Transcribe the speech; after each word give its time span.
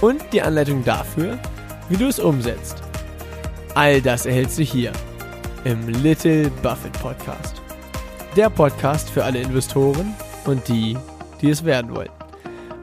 Und 0.00 0.22
die 0.32 0.42
Anleitung 0.42 0.84
dafür, 0.84 1.38
wie 1.88 1.96
du 1.96 2.06
es 2.06 2.18
umsetzt. 2.18 2.82
All 3.74 4.02
das 4.02 4.26
erhältst 4.26 4.58
du 4.58 4.62
hier 4.62 4.92
im 5.64 5.88
Little 5.88 6.50
Buffett 6.62 6.92
Podcast. 7.00 7.62
Der 8.36 8.50
Podcast 8.50 9.08
für 9.08 9.24
alle 9.24 9.40
Investoren 9.40 10.14
und 10.44 10.68
die, 10.68 10.96
die 11.40 11.50
es 11.50 11.64
werden 11.64 11.94
wollen. 11.94 12.10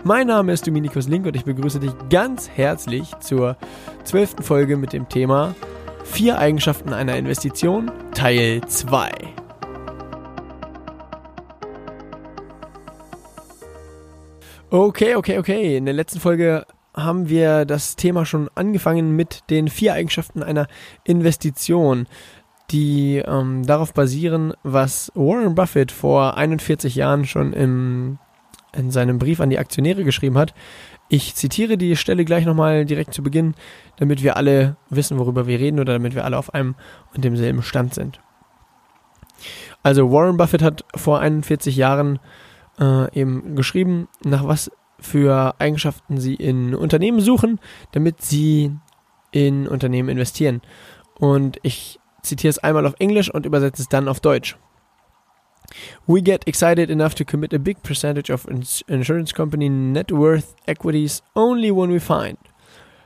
Mein 0.04 0.28
Name 0.28 0.54
ist 0.54 0.66
Dominikus 0.66 1.08
Link 1.08 1.26
und 1.28 1.36
ich 1.36 1.46
begrüße 1.46 1.80
dich 1.80 1.92
ganz 2.10 2.50
herzlich 2.50 3.12
zur 3.20 3.58
zwölften 4.04 4.44
Folge 4.44 4.76
mit 4.76 4.92
dem 4.92 5.08
Thema 5.08 5.56
Vier 6.04 6.38
Eigenschaften 6.40 6.94
einer 6.94 7.16
Investition 7.16 7.92
Teil 8.14 8.62
2. 8.68 9.12
Okay, 14.70 15.16
okay, 15.16 15.38
okay. 15.38 15.78
In 15.78 15.86
der 15.86 15.94
letzten 15.94 16.20
Folge 16.20 16.66
haben 16.94 17.30
wir 17.30 17.66
das 17.66 17.96
Thema 17.96 18.26
schon 18.26 18.50
angefangen 18.56 19.16
mit 19.16 19.50
den 19.50 19.68
vier 19.68 19.94
Eigenschaften 19.94 20.44
einer 20.44 20.68
Investition, 21.04 22.08
die 22.72 23.18
ähm, 23.18 23.66
darauf 23.66 23.94
basieren, 23.94 24.54
was 24.64 25.12
Warren 25.16 25.56
Buffett 25.56 25.92
vor 25.92 26.38
41 26.38 26.96
Jahren 26.96 27.26
schon 27.26 27.54
im 27.54 28.20
in 28.76 28.92
seinem 28.92 29.20
Brief 29.20 29.40
an 29.40 29.50
die 29.50 29.60
Aktionäre 29.60 30.04
geschrieben 30.04 30.38
hat. 30.38 30.54
Ich 31.10 31.36
zitiere 31.36 31.78
die 31.78 31.96
Stelle 31.96 32.26
gleich 32.26 32.46
nochmal 32.46 32.86
direkt 32.86 33.14
zu 33.14 33.22
Beginn, 33.22 33.54
damit 33.98 34.24
wir 34.24 34.36
alle 34.36 34.78
wissen, 34.90 35.20
worüber 35.20 35.48
wir 35.48 35.60
reden 35.60 35.80
oder 35.80 35.94
damit 35.94 36.16
wir 36.16 36.26
alle 36.26 36.38
auf 36.38 36.54
einem 36.54 36.76
und 37.14 37.24
demselben 37.24 37.62
Stand 37.62 37.94
sind. 37.94 38.20
Also 39.84 40.12
Warren 40.12 40.38
Buffett 40.38 40.64
hat 40.64 40.86
vor 40.96 41.20
41 41.20 41.76
Jahren 41.76 42.20
äh, 42.80 43.14
eben 43.20 43.56
geschrieben, 43.56 44.08
nach 44.24 44.48
was 44.48 44.72
für 45.04 45.56
Eigenschaften 45.60 46.20
sie 46.20 46.36
in 46.36 46.74
Unternehmen 46.74 47.20
suchen, 47.20 47.60
damit 47.92 48.22
sie 48.22 48.72
in 49.32 49.68
Unternehmen 49.68 50.10
investieren. 50.10 50.62
Und 51.20 51.60
ich 51.64 52.00
zitiere 52.22 52.50
es 52.50 52.60
einmal 52.60 52.86
auf 52.86 52.96
Englisch 53.00 53.34
und 53.34 53.46
übersetze 53.46 53.82
es 53.82 53.90
dann 53.90 54.08
auf 54.08 54.20
Deutsch. 54.20 54.58
We 56.06 56.22
get 56.22 56.48
excited 56.48 56.90
enough 56.90 57.16
to 57.16 57.26
commit 57.26 57.54
a 57.54 57.58
big 57.58 57.82
percentage 57.84 58.32
of 58.32 58.48
ins 58.48 58.84
insurance 58.88 59.34
company 59.34 59.70
net 59.70 60.12
worth 60.12 60.56
equities 60.68 61.24
only 61.36 61.72
when 61.72 61.92
we 61.92 62.00
find 62.00 62.38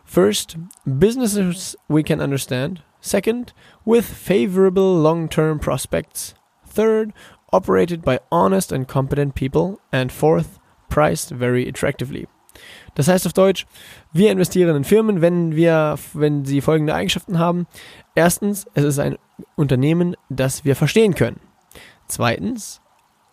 first, 0.08 0.56
businesses 0.86 1.76
we 1.88 2.02
can 2.02 2.20
understand, 2.22 2.82
second, 3.02 3.54
with 3.86 4.06
favorable 4.06 4.96
long 4.96 5.28
term 5.30 5.60
prospects, 5.60 6.34
third, 6.66 7.14
operated 7.54 8.02
by 8.02 8.20
honest 8.32 8.72
and 8.72 8.88
competent 8.88 9.36
people, 9.36 9.80
and 9.92 10.12
fourth, 10.12 10.60
priced 10.90 11.38
very 11.38 11.68
attractively. 11.68 12.28
Das 12.96 13.08
heißt 13.08 13.28
auf 13.28 13.34
Deutsch, 13.34 13.68
wir 14.12 14.32
investieren 14.32 14.76
in 14.76 14.84
Firmen, 14.84 15.22
wenn 15.22 15.56
wir, 15.56 15.98
wenn 16.14 16.46
sie 16.46 16.62
folgende 16.62 16.96
Eigenschaften 16.96 17.38
haben. 17.38 17.68
Erstens, 18.16 18.66
es 18.74 18.84
ist 18.84 19.00
ein 19.00 19.18
Unternehmen, 19.56 20.16
das 20.30 20.66
wir 20.66 20.76
verstehen 20.76 21.14
können. 21.14 21.40
Zweitens, 22.08 22.82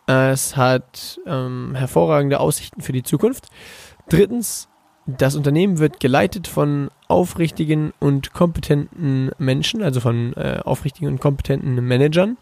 es 0.07 0.57
hat 0.57 1.19
ähm, 1.27 1.75
hervorragende 1.75 2.41
Aussichten 2.41 2.83
für 2.83 2.93
die 2.93 3.03
Zukunft. 3.03 3.49
Drittens, 4.09 4.69
das 5.07 5.37
Unternehmen 5.37 5.79
wird 5.79 6.01
geleitet 6.01 6.47
von 6.47 6.91
aufrichtigen 7.09 7.93
und 8.01 8.33
kompetenten 8.33 9.31
Menschen, 9.39 9.83
also 9.83 10.01
von 10.01 10.35
äh, 10.35 10.61
aufrichtigen 10.65 11.09
und 11.09 11.21
kompetenten 11.21 11.77
Managern. 11.87 12.37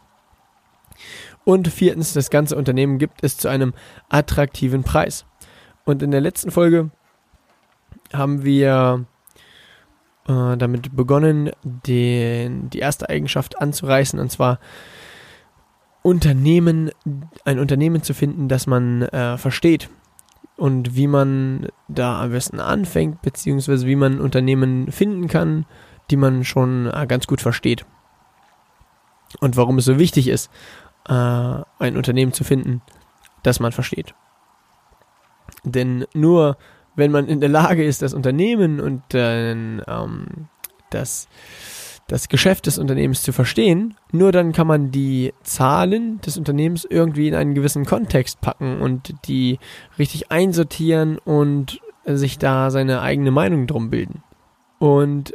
Und 1.45 1.69
viertens, 1.69 2.13
das 2.13 2.31
ganze 2.31 2.57
Unternehmen 2.57 2.99
gibt 2.99 3.25
es 3.25 3.37
zu 3.37 3.49
einem 3.49 3.75
attraktiven 4.09 4.85
Preis. 4.85 5.25
Und 5.85 6.03
in 6.03 6.11
der 6.11 6.21
letzten 6.21 6.51
Folge 6.51 6.91
haben 8.13 8.45
wir 8.45 9.07
äh, 10.29 10.57
damit 10.57 10.95
begonnen, 10.95 11.51
den, 11.65 12.71
die 12.71 12.79
erste 12.79 13.09
Eigenschaft 13.09 13.61
anzureißen, 13.61 14.21
und 14.21 14.31
zwar 14.31 14.61
Unternehmen, 16.03 16.91
ein 17.45 17.59
Unternehmen 17.59 18.03
zu 18.03 18.15
finden, 18.15 18.49
das 18.49 18.67
man 18.67 19.03
äh, 19.03 19.39
versteht 19.39 19.89
und 20.57 20.97
wie 20.97 21.07
man 21.07 21.69
da 21.89 22.23
am 22.23 22.31
besten 22.31 22.61
anfängt, 22.61 23.23
beziehungsweise 23.23 23.87
wie 23.87 23.97
man 23.97 24.21
Unternehmen 24.21 24.91
finden 24.91 25.29
kann, 25.29 25.65
die 26.11 26.17
man 26.17 26.45
schon 26.45 26.87
äh, 26.87 27.07
ganz 27.07 27.27
gut 27.27 27.41
versteht. 27.41 27.87
Und 29.41 29.57
warum 29.57 29.79
es 29.79 29.87
so 29.87 29.99
wichtig 29.99 30.29
ist, 30.29 30.51
äh, 31.09 31.63
ein 31.79 31.97
Unternehmen 31.97 32.33
zu 32.33 32.45
finden, 32.45 32.83
das 33.43 33.61
man 33.61 33.73
versteht. 33.73 34.15
Denn 35.65 36.07
nur 36.15 36.57
wenn 36.95 37.11
man 37.11 37.27
in 37.27 37.41
der 37.41 37.49
Lage 37.49 37.85
ist, 37.85 38.03
das 38.03 38.15
Unternehmen 38.15 38.81
und 38.81 39.03
ähm, 39.15 40.49
das 40.91 41.29
das 42.09 42.29
Geschäft 42.29 42.67
des 42.67 42.79
Unternehmens 42.79 43.23
zu 43.23 43.33
verstehen. 43.33 43.95
Nur 44.11 44.33
dann 44.33 44.53
kann 44.53 44.67
man 44.67 44.91
die 44.91 45.33
Zahlen 45.45 46.21
des 46.21 46.37
Unternehmens 46.37 46.85
irgendwie 46.85 47.29
in 47.29 47.35
einen 47.35 47.55
gewissen 47.55 47.87
Kontext 47.87 48.41
packen 48.43 48.83
und 48.83 49.15
die 49.27 49.59
richtig 49.99 50.31
einsortieren 50.31 51.17
und 51.17 51.81
sich 52.05 52.39
da 52.39 52.71
seine 52.71 53.01
eigene 53.01 53.31
Meinung 53.31 53.67
drum 53.67 53.89
bilden. 53.89 54.23
Und 54.79 55.33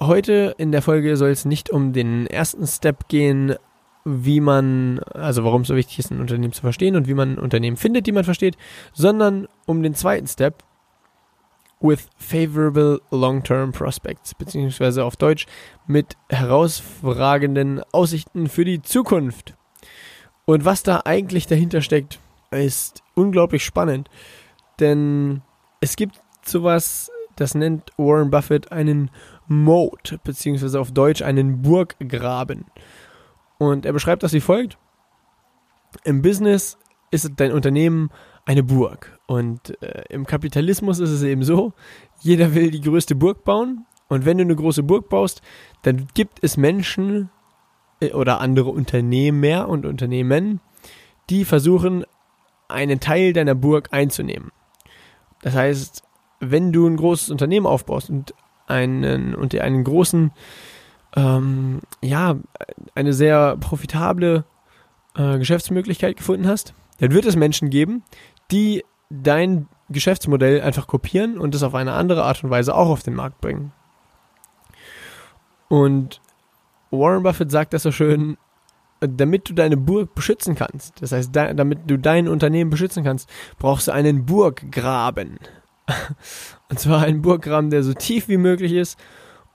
heute 0.00 0.54
in 0.58 0.72
der 0.72 0.82
Folge 0.82 1.16
soll 1.16 1.30
es 1.30 1.44
nicht 1.44 1.70
um 1.70 1.92
den 1.92 2.26
ersten 2.26 2.66
Step 2.66 3.08
gehen, 3.08 3.54
wie 4.04 4.40
man, 4.40 4.98
also 5.14 5.44
warum 5.44 5.62
es 5.62 5.68
so 5.68 5.76
wichtig 5.76 5.98
ist, 5.98 6.10
ein 6.10 6.20
Unternehmen 6.20 6.52
zu 6.52 6.60
verstehen 6.60 6.96
und 6.96 7.08
wie 7.08 7.14
man 7.14 7.38
Unternehmen 7.38 7.76
findet, 7.76 8.06
die 8.06 8.12
man 8.12 8.24
versteht, 8.24 8.56
sondern 8.92 9.48
um 9.66 9.82
den 9.82 9.94
zweiten 9.94 10.26
Step, 10.26 10.62
with 11.80 12.08
favorable 12.16 13.00
long-term 13.10 13.72
prospects, 13.72 14.34
beziehungsweise 14.34 15.04
auf 15.04 15.16
Deutsch 15.16 15.46
mit 15.86 16.16
herausragenden 16.30 17.82
Aussichten 17.92 18.48
für 18.48 18.64
die 18.64 18.80
Zukunft. 18.80 19.54
Und 20.46 20.64
was 20.64 20.82
da 20.82 21.02
eigentlich 21.04 21.46
dahinter 21.46 21.82
steckt, 21.82 22.18
ist 22.50 23.02
unglaublich 23.14 23.64
spannend, 23.64 24.08
denn 24.80 25.42
es 25.80 25.96
gibt 25.96 26.20
sowas, 26.44 27.10
das 27.36 27.54
nennt 27.54 27.90
Warren 27.96 28.30
Buffett 28.30 28.72
einen 28.72 29.10
Moat, 29.46 30.18
beziehungsweise 30.24 30.80
auf 30.80 30.92
Deutsch 30.92 31.22
einen 31.22 31.62
Burggraben. 31.62 32.66
Und 33.58 33.86
er 33.86 33.92
beschreibt 33.92 34.22
das 34.22 34.32
wie 34.32 34.40
folgt. 34.40 34.78
Im 36.04 36.22
Business 36.22 36.78
ist 37.10 37.30
dein 37.36 37.52
Unternehmen 37.52 38.10
eine 38.44 38.62
Burg. 38.62 39.18
Und 39.26 39.80
äh, 39.82 40.04
im 40.10 40.26
Kapitalismus 40.26 40.98
ist 40.98 41.10
es 41.10 41.22
eben 41.22 41.44
so, 41.44 41.72
jeder 42.20 42.54
will 42.54 42.70
die 42.70 42.80
größte 42.80 43.14
Burg 43.14 43.44
bauen. 43.44 43.86
Und 44.08 44.24
wenn 44.24 44.38
du 44.38 44.44
eine 44.44 44.56
große 44.56 44.82
Burg 44.82 45.08
baust, 45.08 45.40
dann 45.82 46.08
gibt 46.14 46.42
es 46.42 46.56
Menschen 46.56 47.30
äh, 48.00 48.12
oder 48.12 48.40
andere 48.40 48.70
Unternehmer 48.70 49.68
und 49.68 49.86
Unternehmen, 49.86 50.60
die 51.30 51.44
versuchen, 51.44 52.04
einen 52.68 53.00
Teil 53.00 53.32
deiner 53.32 53.54
Burg 53.54 53.88
einzunehmen. 53.92 54.50
Das 55.42 55.54
heißt, 55.54 56.02
wenn 56.40 56.72
du 56.72 56.86
ein 56.86 56.96
großes 56.96 57.30
Unternehmen 57.30 57.66
aufbaust 57.66 58.10
und 58.10 58.34
einen, 58.66 59.34
und 59.34 59.54
einen 59.54 59.84
großen, 59.84 60.32
ähm, 61.16 61.80
ja, 62.02 62.36
eine 62.94 63.12
sehr 63.12 63.56
profitable 63.56 64.44
äh, 65.16 65.38
Geschäftsmöglichkeit 65.38 66.16
gefunden 66.16 66.46
hast, 66.46 66.74
dann 66.98 67.12
wird 67.12 67.26
es 67.26 67.36
Menschen 67.36 67.70
geben, 67.70 68.02
die 68.50 68.84
dein 69.10 69.68
Geschäftsmodell 69.90 70.60
einfach 70.62 70.86
kopieren 70.86 71.38
und 71.38 71.54
es 71.54 71.62
auf 71.62 71.74
eine 71.74 71.92
andere 71.92 72.24
Art 72.24 72.42
und 72.42 72.50
Weise 72.50 72.74
auch 72.74 72.88
auf 72.88 73.02
den 73.02 73.14
Markt 73.14 73.40
bringen. 73.40 73.72
Und 75.68 76.20
Warren 76.90 77.22
Buffett 77.22 77.50
sagt 77.50 77.74
das 77.74 77.82
so 77.82 77.92
schön, 77.92 78.36
damit 79.00 79.48
du 79.48 79.54
deine 79.54 79.76
Burg 79.76 80.14
beschützen 80.14 80.54
kannst, 80.54 81.02
das 81.02 81.12
heißt, 81.12 81.34
damit 81.34 81.90
du 81.90 81.98
dein 81.98 82.28
Unternehmen 82.28 82.70
beschützen 82.70 83.04
kannst, 83.04 83.28
brauchst 83.58 83.88
du 83.88 83.92
einen 83.92 84.24
Burggraben. 84.24 85.38
Und 86.70 86.78
zwar 86.78 87.02
einen 87.02 87.20
Burggraben, 87.20 87.70
der 87.70 87.82
so 87.82 87.92
tief 87.92 88.28
wie 88.28 88.38
möglich 88.38 88.72
ist 88.72 88.98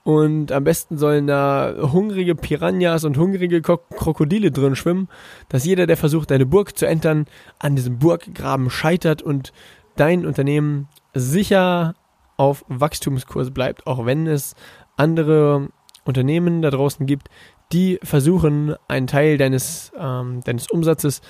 und 0.02 0.50
am 0.50 0.64
besten 0.64 0.96
sollen 0.96 1.26
da 1.26 1.74
hungrige 1.92 2.34
Piranhas 2.34 3.04
und 3.04 3.18
hungrige 3.18 3.60
Krokodile 3.60 4.50
drin 4.50 4.74
schwimmen, 4.74 5.08
dass 5.48 5.64
jeder, 5.64 5.86
der 5.86 5.96
versucht, 5.96 6.30
deine 6.30 6.46
Burg 6.46 6.76
zu 6.78 6.86
entern, 6.86 7.26
an 7.58 7.76
diesem 7.76 7.98
Burggraben 7.98 8.70
scheitert 8.70 9.22
und 9.22 9.52
dein 9.96 10.24
Unternehmen 10.24 10.88
sicher 11.12 11.94
auf 12.36 12.64
Wachstumskurs 12.68 13.50
bleibt, 13.50 13.86
auch 13.86 14.06
wenn 14.06 14.26
es 14.26 14.54
andere 14.96 15.68
Unternehmen 16.04 16.62
da 16.62 16.70
draußen 16.70 17.04
gibt, 17.06 17.28
die 17.72 18.00
versuchen, 18.02 18.74
einen 18.88 19.06
Teil 19.06 19.36
deines, 19.36 19.92
ähm, 19.98 20.40
deines 20.44 20.70
Umsatzes 20.70 21.20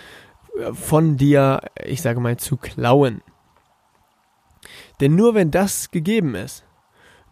äh, 0.59 0.73
von 0.73 1.17
dir, 1.17 1.63
ich 1.85 2.01
sage 2.03 2.21
mal, 2.21 2.37
zu 2.37 2.57
klauen. 2.57 3.23
Denn 5.01 5.17
nur 5.17 5.35
wenn 5.35 5.51
das 5.51 5.91
gegeben 5.91 6.35
ist, 6.35 6.65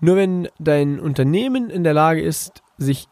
nur 0.00 0.16
wenn 0.16 0.48
dein 0.58 1.00
Unternehmen 1.00 1.70
in 1.70 1.84
der 1.84 1.94
Lage 1.94 2.22
ist, 2.22 2.62
sich, 2.76 3.08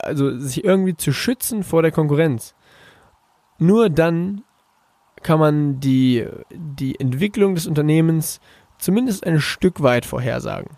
also 0.00 0.38
sich 0.38 0.64
irgendwie 0.64 0.96
zu 0.96 1.12
schützen 1.12 1.64
vor 1.64 1.82
der 1.82 1.92
Konkurrenz, 1.92 2.54
nur 3.58 3.90
dann 3.90 4.42
kann 5.22 5.40
man 5.40 5.80
die, 5.80 6.26
die 6.50 6.98
Entwicklung 7.00 7.54
des 7.54 7.66
Unternehmens 7.66 8.40
zumindest 8.78 9.26
ein 9.26 9.40
Stück 9.40 9.82
weit 9.82 10.06
vorhersagen. 10.06 10.76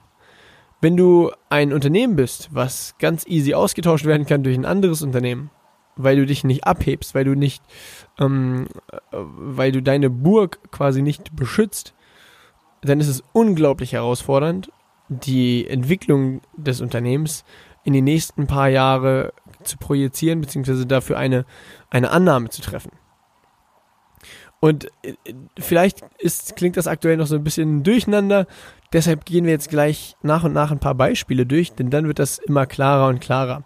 Wenn 0.80 0.96
du 0.96 1.30
ein 1.50 1.74
Unternehmen 1.74 2.16
bist, 2.16 2.48
was 2.52 2.94
ganz 2.98 3.26
easy 3.26 3.52
ausgetauscht 3.52 4.06
werden 4.06 4.24
kann 4.24 4.42
durch 4.42 4.56
ein 4.56 4.64
anderes 4.64 5.02
Unternehmen, 5.02 5.50
weil 5.96 6.16
du 6.16 6.24
dich 6.24 6.42
nicht 6.42 6.64
abhebst, 6.64 7.14
weil 7.14 7.24
du 7.24 7.34
nicht, 7.34 7.62
ähm, 8.18 8.66
weil 9.10 9.72
du 9.72 9.82
deine 9.82 10.08
Burg 10.08 10.58
quasi 10.70 11.02
nicht 11.02 11.36
beschützt, 11.36 11.94
dann 12.80 13.00
ist 13.00 13.08
es 13.08 13.22
unglaublich 13.34 13.92
herausfordernd, 13.92 14.70
die 15.10 15.66
Entwicklung 15.66 16.40
des 16.56 16.80
Unternehmens 16.80 17.44
in 17.84 17.92
die 17.92 18.02
nächsten 18.02 18.46
paar 18.46 18.68
Jahre 18.68 19.32
zu 19.64 19.76
projizieren, 19.76 20.40
beziehungsweise 20.40 20.86
dafür 20.86 21.18
eine, 21.18 21.44
eine 21.90 22.10
Annahme 22.10 22.48
zu 22.48 22.62
treffen. 22.62 22.92
Und 24.60 24.90
äh, 25.02 25.14
vielleicht 25.58 26.02
ist, 26.18 26.54
klingt 26.56 26.76
das 26.76 26.86
aktuell 26.86 27.16
noch 27.16 27.26
so 27.26 27.34
ein 27.34 27.44
bisschen 27.44 27.82
durcheinander. 27.82 28.46
Deshalb 28.92 29.24
gehen 29.24 29.44
wir 29.44 29.52
jetzt 29.52 29.70
gleich 29.70 30.16
nach 30.22 30.44
und 30.44 30.52
nach 30.52 30.70
ein 30.70 30.78
paar 30.78 30.94
Beispiele 30.94 31.46
durch, 31.46 31.72
denn 31.72 31.90
dann 31.90 32.06
wird 32.06 32.18
das 32.18 32.38
immer 32.38 32.66
klarer 32.66 33.08
und 33.08 33.20
klarer. 33.20 33.64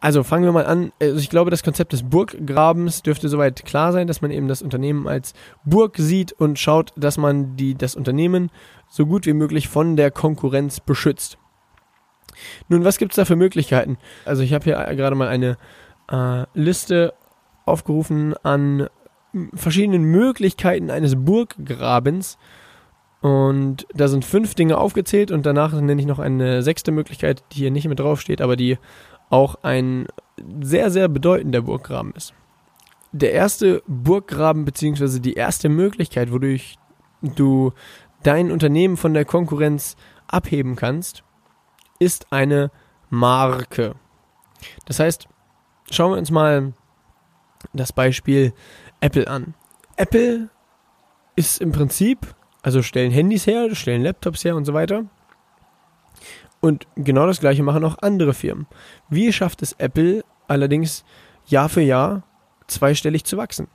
Also 0.00 0.24
fangen 0.24 0.44
wir 0.44 0.52
mal 0.52 0.66
an. 0.66 0.90
Also 1.00 1.18
ich 1.18 1.30
glaube, 1.30 1.52
das 1.52 1.62
Konzept 1.62 1.92
des 1.92 2.02
Burggrabens 2.02 3.02
dürfte 3.02 3.28
soweit 3.28 3.64
klar 3.64 3.92
sein, 3.92 4.08
dass 4.08 4.20
man 4.20 4.32
eben 4.32 4.48
das 4.48 4.60
Unternehmen 4.60 5.06
als 5.06 5.32
Burg 5.64 5.96
sieht 5.96 6.32
und 6.32 6.58
schaut, 6.58 6.92
dass 6.96 7.18
man 7.18 7.56
die, 7.56 7.76
das 7.76 7.94
Unternehmen 7.94 8.50
so 8.92 9.06
gut 9.06 9.24
wie 9.24 9.32
möglich 9.32 9.68
von 9.68 9.96
der 9.96 10.10
Konkurrenz 10.10 10.78
beschützt. 10.78 11.38
Nun, 12.68 12.84
was 12.84 12.98
gibt 12.98 13.12
es 13.12 13.16
da 13.16 13.24
für 13.24 13.36
Möglichkeiten? 13.36 13.96
Also 14.26 14.42
ich 14.42 14.52
habe 14.52 14.64
hier 14.64 14.76
gerade 14.94 15.16
mal 15.16 15.28
eine 15.28 15.56
äh, 16.10 16.44
Liste 16.52 17.14
aufgerufen 17.64 18.34
an 18.42 18.88
verschiedenen 19.54 20.04
Möglichkeiten 20.04 20.90
eines 20.90 21.16
Burggrabens. 21.16 22.36
Und 23.22 23.86
da 23.94 24.08
sind 24.08 24.26
fünf 24.26 24.54
Dinge 24.54 24.76
aufgezählt 24.76 25.30
und 25.30 25.46
danach 25.46 25.72
nenne 25.72 26.00
ich 26.00 26.06
noch 26.06 26.18
eine 26.18 26.62
sechste 26.62 26.92
Möglichkeit, 26.92 27.42
die 27.52 27.60
hier 27.60 27.70
nicht 27.70 27.88
mit 27.88 27.98
draufsteht, 27.98 28.42
aber 28.42 28.56
die 28.56 28.76
auch 29.30 29.54
ein 29.62 30.06
sehr, 30.60 30.90
sehr 30.90 31.08
bedeutender 31.08 31.62
Burggraben 31.62 32.12
ist. 32.14 32.34
Der 33.12 33.32
erste 33.32 33.82
Burggraben 33.86 34.66
beziehungsweise 34.66 35.20
die 35.20 35.32
erste 35.32 35.70
Möglichkeit, 35.70 36.30
wodurch 36.30 36.76
du 37.22 37.72
dein 38.22 38.50
Unternehmen 38.50 38.96
von 38.96 39.14
der 39.14 39.24
Konkurrenz 39.24 39.96
abheben 40.26 40.76
kannst, 40.76 41.24
ist 41.98 42.32
eine 42.32 42.70
Marke. 43.10 43.94
Das 44.86 44.98
heißt, 44.98 45.28
schauen 45.90 46.12
wir 46.12 46.18
uns 46.18 46.30
mal 46.30 46.72
das 47.72 47.92
Beispiel 47.92 48.52
Apple 49.00 49.28
an. 49.28 49.54
Apple 49.96 50.48
ist 51.36 51.60
im 51.60 51.72
Prinzip, 51.72 52.34
also 52.62 52.82
stellen 52.82 53.12
Handys 53.12 53.46
her, 53.46 53.74
stellen 53.74 54.02
Laptops 54.02 54.44
her 54.44 54.56
und 54.56 54.64
so 54.64 54.74
weiter. 54.74 55.04
Und 56.60 56.86
genau 56.96 57.26
das 57.26 57.40
gleiche 57.40 57.62
machen 57.62 57.84
auch 57.84 57.98
andere 58.02 58.34
Firmen. 58.34 58.66
Wie 59.08 59.32
schafft 59.32 59.62
es 59.62 59.72
Apple 59.74 60.24
allerdings 60.46 61.04
Jahr 61.46 61.68
für 61.68 61.80
Jahr 61.80 62.22
zweistellig 62.68 63.24
zu 63.24 63.36
wachsen? 63.36 63.68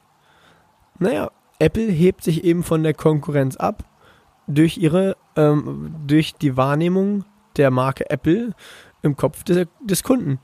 Naja, 1.00 1.32
Apple 1.60 1.92
hebt 1.92 2.24
sich 2.24 2.44
eben 2.44 2.64
von 2.64 2.84
der 2.84 2.94
Konkurrenz 2.94 3.58
ab 3.58 3.84
durch 4.48 4.78
ihre, 4.78 5.18
ähm, 5.36 5.96
durch 6.08 6.34
die 6.36 6.58
Wahrnehmung 6.58 7.26
der 7.58 7.72
Marke 7.72 8.10
Apple 8.10 8.54
im 9.02 9.16
Kopf 9.16 9.44
des, 9.44 9.68
des 9.82 10.04
Kunden. 10.04 10.40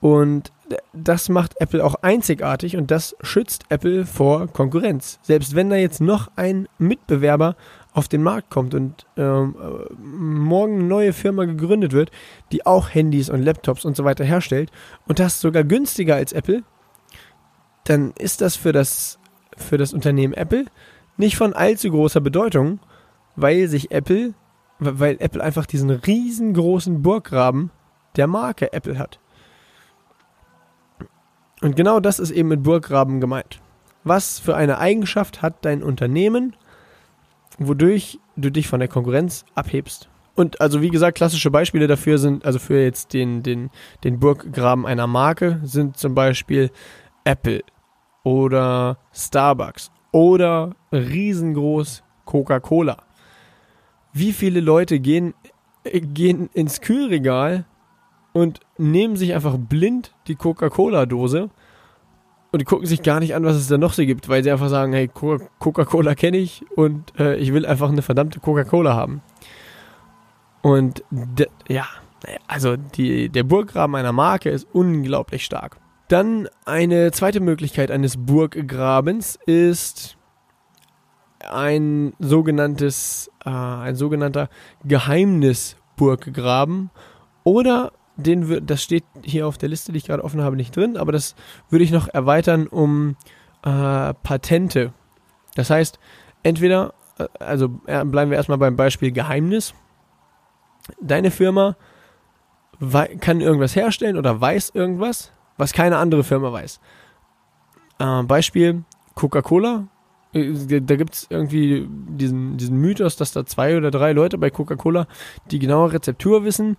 Und 0.00 0.50
das 0.92 1.28
macht 1.28 1.60
Apple 1.60 1.84
auch 1.84 1.94
einzigartig 2.02 2.76
und 2.76 2.90
das 2.90 3.14
schützt 3.20 3.64
Apple 3.68 4.04
vor 4.04 4.48
Konkurrenz. 4.48 5.20
Selbst 5.22 5.54
wenn 5.54 5.70
da 5.70 5.76
jetzt 5.76 6.00
noch 6.00 6.30
ein 6.34 6.68
Mitbewerber 6.78 7.56
auf 7.92 8.08
den 8.08 8.22
Markt 8.22 8.50
kommt 8.50 8.74
und 8.74 9.06
ähm, 9.16 9.54
morgen 10.02 10.80
eine 10.80 10.84
neue 10.84 11.12
Firma 11.12 11.44
gegründet 11.44 11.92
wird, 11.92 12.10
die 12.50 12.66
auch 12.66 12.92
Handys 12.92 13.28
und 13.28 13.42
Laptops 13.42 13.84
und 13.84 13.96
so 13.96 14.04
weiter 14.04 14.24
herstellt 14.24 14.70
und 15.06 15.18
das 15.18 15.40
sogar 15.40 15.62
günstiger 15.62 16.16
als 16.16 16.32
Apple, 16.32 16.62
dann 17.84 18.12
ist 18.18 18.40
das 18.40 18.56
für 18.56 18.72
das, 18.72 19.18
für 19.56 19.78
das 19.78 19.92
Unternehmen 19.92 20.34
Apple 20.34 20.64
nicht 21.16 21.36
von 21.36 21.52
allzu 21.52 21.90
großer 21.90 22.20
Bedeutung, 22.20 22.80
weil 23.36 23.68
sich 23.68 23.90
Apple, 23.90 24.34
weil 24.78 25.16
Apple 25.20 25.42
einfach 25.42 25.66
diesen 25.66 25.90
riesengroßen 25.90 27.02
Burggraben 27.02 27.70
der 28.16 28.26
Marke 28.26 28.72
Apple 28.72 28.98
hat. 28.98 29.18
Und 31.60 31.76
genau 31.76 32.00
das 32.00 32.18
ist 32.18 32.30
eben 32.30 32.48
mit 32.48 32.62
Burggraben 32.62 33.20
gemeint. 33.20 33.60
Was 34.04 34.40
für 34.40 34.56
eine 34.56 34.78
Eigenschaft 34.78 35.42
hat 35.42 35.64
dein 35.64 35.82
Unternehmen, 35.82 36.56
wodurch 37.58 38.18
du 38.36 38.50
dich 38.50 38.66
von 38.66 38.80
der 38.80 38.88
Konkurrenz 38.88 39.44
abhebst? 39.54 40.08
Und 40.34 40.60
also 40.60 40.80
wie 40.80 40.88
gesagt, 40.88 41.16
klassische 41.16 41.50
Beispiele 41.50 41.86
dafür 41.86 42.18
sind, 42.18 42.44
also 42.44 42.58
für 42.58 42.82
jetzt 42.82 43.12
den, 43.12 43.42
den, 43.42 43.70
den 44.02 44.18
Burggraben 44.18 44.86
einer 44.86 45.06
Marke, 45.06 45.60
sind 45.62 45.96
zum 45.96 46.14
Beispiel 46.14 46.70
Apple 47.24 47.62
oder 48.24 48.98
Starbucks 49.12 49.90
oder 50.10 50.74
riesengroß 50.90 52.02
Coca-Cola. 52.24 52.96
Wie 54.12 54.32
viele 54.32 54.60
Leute 54.60 55.00
gehen, 55.00 55.34
äh, 55.84 56.00
gehen 56.00 56.50
ins 56.52 56.80
Kühlregal 56.80 57.64
und 58.32 58.60
nehmen 58.78 59.16
sich 59.16 59.34
einfach 59.34 59.56
blind 59.58 60.14
die 60.26 60.34
Coca-Cola-Dose 60.34 61.50
und 62.52 62.64
gucken 62.66 62.86
sich 62.86 63.02
gar 63.02 63.20
nicht 63.20 63.34
an, 63.34 63.44
was 63.44 63.56
es 63.56 63.68
da 63.68 63.78
noch 63.78 63.94
so 63.94 64.04
gibt, 64.04 64.28
weil 64.28 64.44
sie 64.44 64.50
einfach 64.50 64.68
sagen, 64.68 64.92
hey, 64.92 65.08
Coca-Cola 65.08 66.14
kenne 66.14 66.36
ich 66.36 66.64
und 66.76 67.18
äh, 67.18 67.36
ich 67.36 67.52
will 67.52 67.64
einfach 67.64 67.88
eine 67.88 68.02
verdammte 68.02 68.40
Coca-Cola 68.40 68.94
haben. 68.94 69.22
Und 70.60 71.02
ja, 71.68 71.86
also 72.46 72.76
die, 72.76 73.28
der 73.28 73.42
Burggraben 73.42 73.96
einer 73.96 74.12
Marke 74.12 74.50
ist 74.50 74.66
unglaublich 74.72 75.44
stark. 75.44 75.78
Dann 76.08 76.48
eine 76.66 77.10
zweite 77.10 77.40
Möglichkeit 77.40 77.90
eines 77.90 78.16
Burggrabens 78.18 79.38
ist 79.46 80.16
ein 81.50 82.14
sogenanntes, 82.18 83.30
äh, 83.44 83.50
ein 83.50 83.96
sogenannter 83.96 84.48
Geheimnisburggraben 84.84 86.90
oder 87.44 87.92
den 88.16 88.66
das 88.66 88.82
steht 88.82 89.04
hier 89.22 89.46
auf 89.46 89.58
der 89.58 89.68
Liste, 89.68 89.92
die 89.92 89.98
ich 89.98 90.04
gerade 90.04 90.24
offen 90.24 90.42
habe, 90.42 90.56
nicht 90.56 90.76
drin, 90.76 90.96
aber 90.96 91.12
das 91.12 91.34
würde 91.70 91.84
ich 91.84 91.90
noch 91.90 92.08
erweitern 92.08 92.66
um 92.66 93.16
äh, 93.62 94.14
Patente. 94.22 94.92
Das 95.54 95.70
heißt, 95.70 95.98
entweder, 96.42 96.94
äh, 97.18 97.26
also 97.38 97.68
bleiben 97.68 98.30
wir 98.30 98.36
erstmal 98.36 98.58
beim 98.58 98.76
Beispiel 98.76 99.12
Geheimnis. 99.12 99.74
Deine 101.00 101.30
Firma 101.30 101.76
kann 103.20 103.40
irgendwas 103.40 103.76
herstellen 103.76 104.16
oder 104.16 104.40
weiß 104.40 104.72
irgendwas, 104.74 105.32
was 105.56 105.72
keine 105.72 105.98
andere 105.98 106.24
Firma 106.24 106.52
weiß. 106.52 106.80
Äh, 107.98 108.22
Beispiel 108.24 108.84
Coca-Cola. 109.14 109.88
Äh, 110.32 110.80
da 110.80 110.96
gibt 110.96 111.14
es 111.14 111.26
irgendwie 111.30 111.88
diesen, 111.88 112.56
diesen 112.56 112.78
Mythos, 112.78 113.16
dass 113.16 113.32
da 113.32 113.44
zwei 113.46 113.76
oder 113.76 113.90
drei 113.90 114.12
Leute 114.12 114.38
bei 114.38 114.50
Coca-Cola 114.50 115.06
die 115.50 115.58
genaue 115.58 115.92
Rezeptur 115.92 116.44
wissen, 116.44 116.76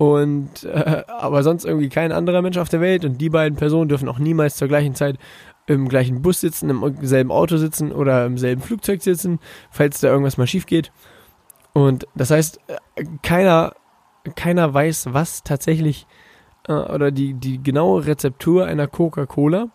und 0.00 0.64
äh, 0.64 1.02
aber 1.08 1.42
sonst 1.42 1.66
irgendwie 1.66 1.90
kein 1.90 2.10
anderer 2.10 2.40
Mensch 2.40 2.56
auf 2.56 2.70
der 2.70 2.80
Welt 2.80 3.04
und 3.04 3.18
die 3.18 3.28
beiden 3.28 3.58
Personen 3.58 3.90
dürfen 3.90 4.08
auch 4.08 4.18
niemals 4.18 4.56
zur 4.56 4.66
gleichen 4.66 4.94
Zeit 4.94 5.18
im 5.66 5.90
gleichen 5.90 6.22
Bus 6.22 6.40
sitzen, 6.40 6.70
im 6.70 6.96
selben 7.02 7.30
Auto 7.30 7.58
sitzen 7.58 7.92
oder 7.92 8.24
im 8.24 8.38
selben 8.38 8.62
Flugzeug 8.62 9.02
sitzen, 9.02 9.40
falls 9.70 10.00
da 10.00 10.08
irgendwas 10.08 10.38
mal 10.38 10.46
schief 10.46 10.64
geht. 10.64 10.90
Und 11.74 12.06
das 12.14 12.30
heißt, 12.30 12.60
äh, 12.68 13.04
keiner, 13.22 13.74
keiner 14.36 14.72
weiß, 14.72 15.12
was 15.12 15.42
tatsächlich 15.42 16.06
äh, 16.66 16.72
oder 16.72 17.10
die, 17.10 17.34
die 17.34 17.62
genaue 17.62 18.06
Rezeptur 18.06 18.64
einer 18.64 18.86
Coca-Cola. 18.86 19.68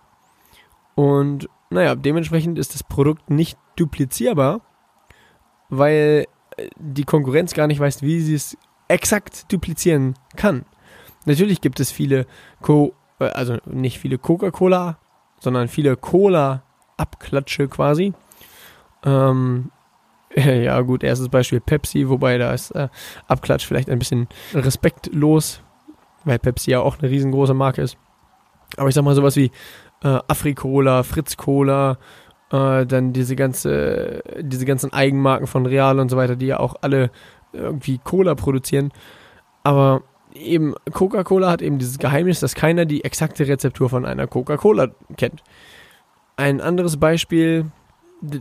Und 0.96 1.50
naja, 1.70 1.96
dementsprechend 1.96 2.60
ist 2.60 2.74
das 2.74 2.84
Produkt 2.84 3.30
nicht 3.30 3.58
duplizierbar, 3.76 4.62
weil 5.70 6.28
äh, 6.58 6.70
die 6.78 7.04
Konkurrenz 7.04 7.54
gar 7.54 7.68
nicht 7.68 7.80
weiß, 7.80 8.02
wie 8.02 8.22
sie 8.22 8.36
es 8.36 8.58
exakt 8.88 9.52
duplizieren 9.52 10.16
kann. 10.36 10.66
Natürlich 11.26 11.62
gibt 11.62 11.80
es 11.80 11.92
viele, 11.92 12.28
Co 12.62 12.94
äh, 13.20 13.26
also 13.26 13.58
nicht 13.66 14.00
viele 14.00 14.18
Coca-Cola, 14.18 14.98
sondern 15.40 15.68
viele 15.68 15.98
Cola-Abklatsche 15.98 17.68
quasi. 17.68 18.14
Ähm, 19.04 19.72
ja, 20.36 20.82
gut, 20.82 21.04
erstes 21.04 21.30
Beispiel 21.30 21.60
Pepsi, 21.60 22.10
wobei 22.10 22.38
da 22.38 22.54
ist 22.54 22.72
äh, 22.72 22.90
Abklatsch 23.28 23.66
vielleicht 23.66 23.90
ein 23.90 24.00
bisschen 24.00 24.28
respektlos, 24.54 25.62
weil 26.24 26.40
Pepsi 26.40 26.72
ja 26.72 26.82
auch 26.82 27.00
eine 27.00 27.10
riesengroße 27.10 27.54
Marke 27.54 27.82
ist. 27.82 27.98
Aber 28.78 28.90
ich 28.90 28.96
sag 28.96 29.04
mal 29.04 29.16
sowas 29.16 29.36
wie 29.36 29.52
äh, 30.06 30.20
Afri-Cola, 30.28 31.04
Fritz-Cola, 31.04 31.98
äh, 32.52 32.86
dann 32.86 33.12
diese 33.12 33.36
ganze, 33.36 34.22
diese 34.40 34.66
ganzen 34.66 34.94
Eigenmarken 34.94 35.48
von 35.48 35.66
Real 35.66 36.00
und 36.00 36.10
so 36.10 36.18
weiter, 36.18 36.36
die 36.36 36.46
ja 36.46 36.60
auch 36.60 36.76
alle 36.82 37.10
irgendwie 37.52 37.98
Cola 37.98 38.36
produzieren. 38.36 38.92
Aber 39.64 40.04
eben 40.36 40.76
Coca-Cola 40.94 41.50
hat 41.50 41.62
eben 41.64 41.80
dieses 41.80 41.98
Geheimnis, 41.98 42.40
dass 42.40 42.54
keiner 42.54 42.86
die 42.86 43.04
exakte 43.04 43.48
Rezeptur 43.48 43.90
von 43.90 44.06
einer 44.06 44.28
Coca-Cola 44.28 44.90
kennt. 45.18 45.42
Ein 46.38 46.62
anderes 46.62 46.98
Beispiel, 46.98 47.72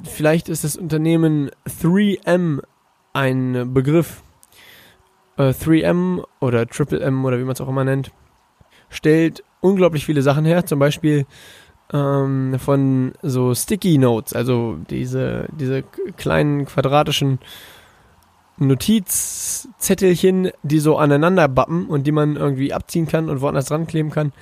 vielleicht 0.02 0.48
ist 0.50 0.64
das 0.64 0.76
Unternehmen 0.76 1.50
3M 1.66 2.60
ein 3.14 3.72
Begriff. 3.72 4.22
Äh, 5.38 5.50
3M 5.50 6.24
oder 6.40 6.66
Triple 6.66 7.00
M 7.00 7.24
oder 7.24 7.38
wie 7.38 7.44
man 7.44 7.52
es 7.52 7.60
auch 7.60 7.68
immer 7.68 7.84
nennt, 7.84 8.12
stellt 8.94 9.42
unglaublich 9.60 10.06
viele 10.06 10.22
Sachen 10.22 10.44
her. 10.44 10.66
Zum 10.66 10.78
Beispiel 10.78 11.26
ähm, 11.92 12.56
von 12.58 13.12
so 13.22 13.54
Sticky 13.54 13.98
Notes, 13.98 14.32
also 14.32 14.78
diese, 14.88 15.48
diese 15.58 15.82
kleinen 16.16 16.66
quadratischen 16.66 17.38
Notizzettelchen, 18.56 20.50
die 20.62 20.78
so 20.78 20.96
aneinander 20.96 21.48
bappen 21.48 21.86
und 21.86 22.06
die 22.06 22.12
man 22.12 22.36
irgendwie 22.36 22.72
abziehen 22.72 23.06
kann 23.06 23.28
und 23.28 23.40
woanders 23.40 23.66
dran 23.66 23.86
kleben 23.86 24.10
kann. 24.10 24.32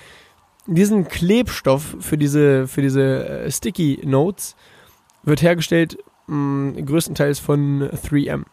Diesen 0.66 1.09
Klebstoff 1.09 1.97
für 1.99 2.18
diese, 2.18 2.68
für 2.68 2.82
diese 2.82 3.28
äh, 3.28 3.50
Sticky 3.50 4.00
Notes 4.04 4.54
wird 5.25 5.42
hergestellt 5.42 5.99
mh, 6.26 6.37
mm, 6.37 6.87
größtenteils 6.87 7.40
von 7.40 7.88
3M. 7.90 8.44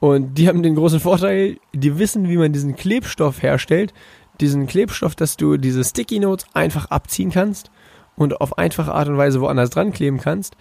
Und 0.00 0.36
die 0.36 0.48
haben 0.48 0.62
den 0.62 0.74
großen 0.74 0.98
Vorteil, 0.98 1.58
die 1.72 1.98
wissen, 1.98 2.28
wie 2.28 2.36
man 2.36 2.52
diesen 2.52 2.74
Klebstoff 2.74 3.42
herstellt. 3.42 3.92
Diesen 4.40 4.66
Klebstoff, 4.66 5.14
dass 5.14 5.36
du 5.36 5.56
diese 5.56 5.84
Sticky 5.84 6.20
Notes 6.20 6.46
einfach 6.54 6.86
abziehen 6.90 7.30
kannst 7.30 7.70
und 8.16 8.40
auf 8.40 8.58
einfache 8.58 8.92
Art 8.92 9.08
und 9.08 9.16
Weise 9.16 9.40
woanders 9.40 9.70
dran 9.70 9.92
kleben 9.92 10.18
kannst. 10.18 10.56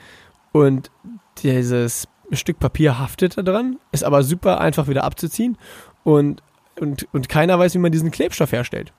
Und 0.51 0.91
dieses 1.39 2.07
Stück 2.31 2.59
Papier 2.59 2.99
haftet 2.99 3.37
da 3.37 3.41
dran, 3.41 3.77
ist 3.91 4.03
aber 4.03 4.23
super 4.23 4.59
einfach 4.59 4.87
wieder 4.87 5.03
abzuziehen 5.03 5.57
und, 6.03 6.43
und, 6.79 7.07
und 7.13 7.29
keiner 7.29 7.57
weiß, 7.57 7.73
wie 7.73 7.79
man 7.79 7.91
diesen 7.91 8.11
Klebstoff 8.11 8.51
herstellt. 8.51 8.93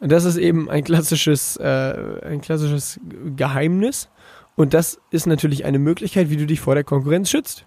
Und 0.00 0.10
das 0.10 0.24
ist 0.24 0.36
eben 0.36 0.70
ein 0.70 0.82
klassisches, 0.82 1.56
äh, 1.56 2.20
ein 2.24 2.40
klassisches 2.40 2.98
Geheimnis. 3.36 4.08
Und 4.56 4.74
das 4.74 4.98
ist 5.10 5.26
natürlich 5.26 5.64
eine 5.64 5.78
Möglichkeit, 5.78 6.30
wie 6.30 6.36
du 6.36 6.46
dich 6.46 6.60
vor 6.60 6.74
der 6.74 6.84
Konkurrenz 6.84 7.30
schützt. 7.30 7.66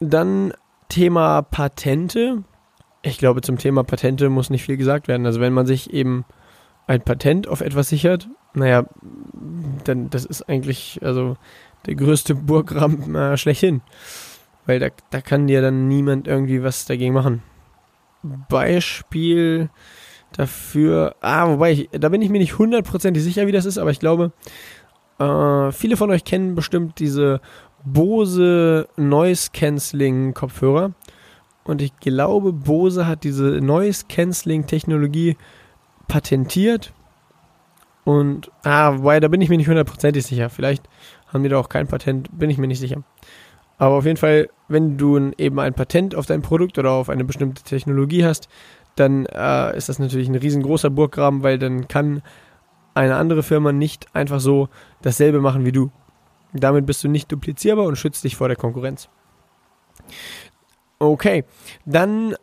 Dann 0.00 0.54
Thema 0.88 1.42
Patente. 1.42 2.42
Ich 3.02 3.18
glaube, 3.18 3.40
zum 3.40 3.58
Thema 3.58 3.82
Patente 3.82 4.28
muss 4.28 4.50
nicht 4.50 4.64
viel 4.64 4.76
gesagt 4.76 5.08
werden. 5.08 5.26
Also 5.26 5.40
wenn 5.40 5.52
man 5.52 5.66
sich 5.66 5.92
eben 5.92 6.24
ein 6.86 7.00
Patent 7.00 7.48
auf 7.48 7.60
etwas 7.60 7.88
sichert, 7.88 8.28
naja, 8.52 8.84
dann 9.84 10.10
das 10.10 10.24
ist 10.24 10.42
eigentlich, 10.48 11.00
also 11.02 11.36
der 11.86 11.94
größte 11.94 12.34
Burggraben 12.34 13.14
äh, 13.14 13.36
schlechthin. 13.36 13.80
Weil 14.66 14.78
da, 14.78 14.88
da 15.10 15.20
kann 15.20 15.46
dir 15.46 15.62
dann 15.62 15.88
niemand 15.88 16.28
irgendwie 16.28 16.62
was 16.62 16.84
dagegen 16.84 17.14
machen. 17.14 17.42
Beispiel 18.22 19.70
dafür, 20.32 21.16
ah, 21.20 21.48
wobei, 21.48 21.72
ich, 21.72 21.88
da 21.92 22.08
bin 22.10 22.22
ich 22.22 22.28
mir 22.28 22.38
nicht 22.38 22.58
hundertprozentig 22.58 23.22
sicher, 23.22 23.46
wie 23.46 23.52
das 23.52 23.64
ist, 23.64 23.78
aber 23.78 23.90
ich 23.90 23.98
glaube, 23.98 24.32
äh, 25.18 25.72
viele 25.72 25.96
von 25.96 26.10
euch 26.10 26.24
kennen 26.24 26.54
bestimmt 26.54 26.98
diese 26.98 27.40
Bose 27.84 28.88
Noise 28.96 29.50
Cancelling 29.52 30.34
Kopfhörer. 30.34 30.92
Und 31.64 31.82
ich 31.82 31.96
glaube, 31.98 32.52
Bose 32.52 33.06
hat 33.06 33.24
diese 33.24 33.60
Noise 33.60 34.06
Cancelling 34.08 34.66
Technologie 34.66 35.36
patentiert. 36.08 36.92
Und, 38.04 38.50
ah, 38.64 38.98
wobei, 38.98 39.20
da 39.20 39.28
bin 39.28 39.40
ich 39.40 39.48
mir 39.48 39.56
nicht 39.56 39.68
hundertprozentig 39.68 40.24
sicher. 40.24 40.50
Vielleicht 40.50 40.88
haben 41.32 41.42
die 41.42 41.48
da 41.48 41.58
auch 41.58 41.68
kein 41.68 41.86
Patent, 41.86 42.28
bin 42.36 42.50
ich 42.50 42.58
mir 42.58 42.66
nicht 42.66 42.80
sicher. 42.80 43.02
Aber 43.78 43.96
auf 43.96 44.04
jeden 44.04 44.16
Fall, 44.16 44.48
wenn 44.68 44.98
du 44.98 45.30
eben 45.38 45.58
ein 45.58 45.74
Patent 45.74 46.14
auf 46.14 46.26
dein 46.26 46.42
Produkt 46.42 46.78
oder 46.78 46.90
auf 46.90 47.08
eine 47.08 47.24
bestimmte 47.24 47.62
Technologie 47.62 48.24
hast, 48.24 48.48
dann 48.96 49.26
äh, 49.26 49.76
ist 49.76 49.88
das 49.88 49.98
natürlich 49.98 50.28
ein 50.28 50.34
riesengroßer 50.34 50.90
Burggraben, 50.90 51.42
weil 51.42 51.58
dann 51.58 51.88
kann 51.88 52.22
eine 52.94 53.16
andere 53.16 53.42
Firma 53.42 53.72
nicht 53.72 54.06
einfach 54.14 54.40
so 54.40 54.68
dasselbe 55.02 55.40
machen 55.40 55.64
wie 55.64 55.72
du. 55.72 55.90
Damit 56.52 56.84
bist 56.84 57.04
du 57.04 57.08
nicht 57.08 57.30
duplizierbar 57.30 57.86
und 57.86 57.96
schützt 57.96 58.24
dich 58.24 58.36
vor 58.36 58.48
der 58.48 58.56
Konkurrenz. 58.56 59.08
Okay, 61.00 61.44
dann 61.86 62.36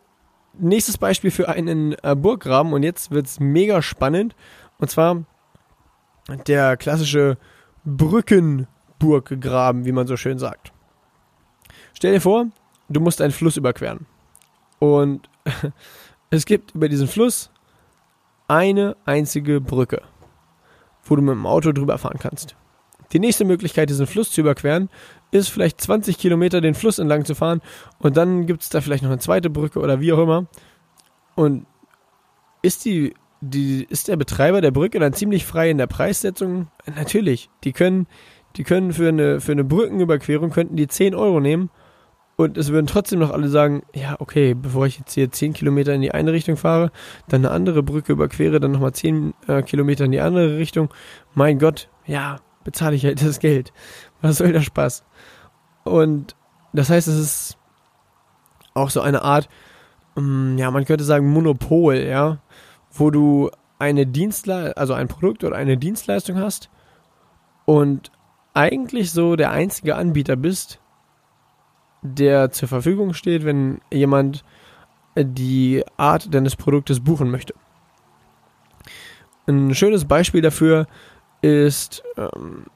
nächstes 0.58 0.98
Beispiel 0.98 1.30
für 1.30 1.48
einen 1.48 1.94
äh, 2.02 2.16
Burggraben 2.16 2.72
und 2.72 2.82
jetzt 2.82 3.12
wird 3.12 3.26
es 3.26 3.38
mega 3.38 3.82
spannend. 3.82 4.34
Und 4.78 4.90
zwar 4.90 5.22
der 6.46 6.76
klassische 6.76 7.38
Brücken 7.84 8.66
Burg 8.98 9.26
gegraben, 9.26 9.84
wie 9.84 9.92
man 9.92 10.08
so 10.08 10.16
schön 10.16 10.38
sagt. 10.40 10.72
Stell 11.94 12.12
dir 12.12 12.20
vor, 12.20 12.48
du 12.88 13.00
musst 13.00 13.20
einen 13.20 13.32
Fluss 13.32 13.56
überqueren. 13.56 14.06
Und 14.80 15.30
es 16.30 16.44
gibt 16.44 16.74
über 16.74 16.88
diesen 16.88 17.06
Fluss 17.06 17.50
eine 18.48 18.96
einzige 19.04 19.60
Brücke, 19.60 20.02
wo 21.04 21.14
du 21.14 21.22
mit 21.22 21.34
dem 21.34 21.46
Auto 21.46 21.70
drüber 21.70 21.96
fahren 21.96 22.18
kannst. 22.18 22.56
Die 23.12 23.18
nächste 23.18 23.44
Möglichkeit, 23.44 23.90
diesen 23.90 24.06
Fluss 24.06 24.30
zu 24.30 24.40
überqueren, 24.40 24.88
ist 25.30 25.48
vielleicht 25.48 25.80
20 25.80 26.18
Kilometer 26.18 26.60
den 26.60 26.74
Fluss 26.74 26.98
entlang 26.98 27.24
zu 27.24 27.34
fahren 27.34 27.60
und 27.98 28.16
dann 28.16 28.46
gibt 28.46 28.62
es 28.62 28.68
da 28.68 28.80
vielleicht 28.80 29.02
noch 29.02 29.10
eine 29.10 29.20
zweite 29.20 29.50
Brücke 29.50 29.80
oder 29.80 30.00
wie 30.00 30.12
auch 30.12 30.18
immer. 30.18 30.46
Und 31.34 31.66
ist 32.62 32.84
die, 32.84 33.14
die, 33.40 33.86
ist 33.88 34.08
der 34.08 34.16
Betreiber 34.16 34.60
der 34.60 34.72
Brücke 34.72 34.98
dann 34.98 35.12
ziemlich 35.12 35.46
frei 35.46 35.70
in 35.70 35.78
der 35.78 35.86
Preissetzung? 35.86 36.68
Natürlich. 36.86 37.50
Die 37.64 37.72
können 37.72 38.06
die 38.56 38.64
können 38.64 38.92
für 38.92 39.08
eine, 39.08 39.40
für 39.40 39.52
eine 39.52 39.64
Brückenüberquerung 39.64 40.50
könnten 40.50 40.76
die 40.76 40.88
10 40.88 41.14
Euro 41.14 41.40
nehmen 41.40 41.70
und 42.36 42.56
es 42.56 42.70
würden 42.70 42.86
trotzdem 42.86 43.18
noch 43.18 43.30
alle 43.30 43.48
sagen, 43.48 43.82
ja, 43.94 44.16
okay, 44.20 44.54
bevor 44.54 44.86
ich 44.86 44.98
jetzt 44.98 45.14
hier 45.14 45.30
10 45.30 45.52
Kilometer 45.52 45.92
in 45.92 46.00
die 46.00 46.12
eine 46.12 46.32
Richtung 46.32 46.56
fahre, 46.56 46.90
dann 47.28 47.44
eine 47.44 47.52
andere 47.52 47.82
Brücke 47.82 48.12
überquere, 48.12 48.60
dann 48.60 48.72
nochmal 48.72 48.92
10 48.92 49.34
äh, 49.46 49.62
Kilometer 49.62 50.04
in 50.04 50.12
die 50.12 50.20
andere 50.20 50.56
Richtung. 50.56 50.88
Mein 51.34 51.58
Gott, 51.58 51.88
ja, 52.06 52.36
bezahle 52.68 52.96
ich 52.96 53.04
halt 53.06 53.22
das 53.26 53.40
Geld. 53.40 53.72
Was 54.20 54.36
soll 54.36 54.52
der 54.52 54.60
Spaß? 54.60 55.02
Und 55.84 56.36
das 56.74 56.90
heißt, 56.90 57.08
es 57.08 57.18
ist 57.18 57.58
auch 58.74 58.90
so 58.90 59.00
eine 59.00 59.22
Art, 59.22 59.48
ähm, 60.18 60.58
ja, 60.58 60.70
man 60.70 60.84
könnte 60.84 61.04
sagen 61.04 61.30
Monopol, 61.30 61.96
ja, 61.96 62.38
wo 62.92 63.10
du 63.10 63.50
eine 63.78 64.06
Dienstleistung, 64.06 64.76
also 64.76 64.92
ein 64.92 65.08
Produkt 65.08 65.44
oder 65.44 65.56
eine 65.56 65.78
Dienstleistung 65.78 66.38
hast 66.38 66.68
und 67.64 68.12
eigentlich 68.52 69.12
so 69.12 69.34
der 69.34 69.50
einzige 69.50 69.96
Anbieter 69.96 70.36
bist, 70.36 70.78
der 72.02 72.50
zur 72.50 72.68
Verfügung 72.68 73.14
steht, 73.14 73.46
wenn 73.46 73.80
jemand 73.90 74.44
die 75.16 75.84
Art 75.96 76.34
deines 76.34 76.54
Produktes 76.54 77.00
buchen 77.00 77.30
möchte. 77.30 77.54
Ein 79.46 79.74
schönes 79.74 80.04
Beispiel 80.04 80.42
dafür 80.42 80.86
ist 81.42 82.02
ähm, 82.16 82.66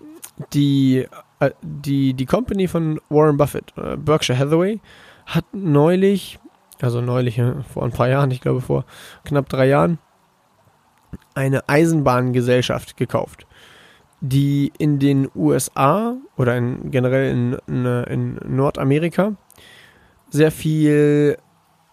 die, 0.52 1.06
äh, 1.40 1.50
die, 1.62 2.14
die 2.14 2.26
Company 2.26 2.68
von 2.68 3.00
Warren 3.08 3.36
Buffett, 3.36 3.72
äh, 3.76 3.96
Berkshire 3.96 4.38
Hathaway, 4.38 4.80
hat 5.26 5.44
neulich, 5.52 6.38
also 6.80 7.00
neulich, 7.00 7.38
äh, 7.38 7.62
vor 7.72 7.84
ein 7.84 7.92
paar 7.92 8.08
Jahren, 8.08 8.30
ich 8.30 8.40
glaube 8.40 8.60
vor 8.60 8.84
knapp 9.24 9.48
drei 9.48 9.66
Jahren, 9.68 9.98
eine 11.34 11.68
Eisenbahngesellschaft 11.68 12.96
gekauft 12.96 13.46
die 14.22 14.72
in 14.78 15.00
den 15.00 15.28
USA 15.34 16.16
oder 16.36 16.56
in, 16.56 16.92
generell 16.92 17.32
in, 17.32 17.58
in, 17.66 17.84
in 18.04 18.56
Nordamerika 18.56 19.34
sehr 20.30 20.52
viel 20.52 21.38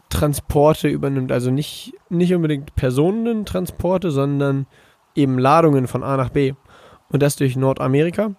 Transporte 0.10 0.88
übernimmt. 0.90 1.32
Also 1.32 1.50
nicht, 1.50 1.94
nicht 2.10 2.34
unbedingt 2.36 2.76
Personentransporte, 2.76 4.12
sondern 4.12 4.68
eben 5.16 5.40
Ladungen 5.40 5.88
von 5.88 6.04
A 6.04 6.18
nach 6.18 6.30
B. 6.30 6.54
Und 7.10 7.24
das 7.24 7.36
durch 7.36 7.56
Nordamerika. 7.56 8.32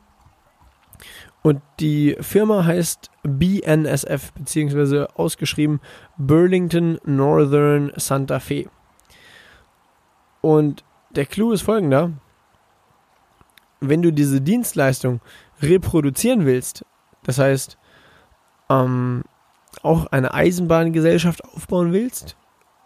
Und 1.42 1.62
die 1.80 2.16
Firma 2.20 2.64
heißt 2.64 3.10
BNSF, 3.22 4.32
beziehungsweise 4.32 5.08
ausgeschrieben 5.16 5.80
Burlington 6.18 6.98
Northern 7.04 7.92
Santa 7.96 8.40
Fe. 8.40 8.68
Und 10.40 10.84
der 11.10 11.26
Clou 11.26 11.52
ist 11.52 11.62
folgender 11.62 12.12
wenn 13.80 14.02
du 14.02 14.12
diese 14.12 14.40
Dienstleistung 14.40 15.20
reproduzieren 15.62 16.46
willst, 16.46 16.84
das 17.24 17.38
heißt, 17.38 17.78
ähm, 18.68 19.24
auch 19.82 20.06
eine 20.06 20.32
Eisenbahngesellschaft 20.34 21.44
aufbauen 21.44 21.92
willst, 21.92 22.36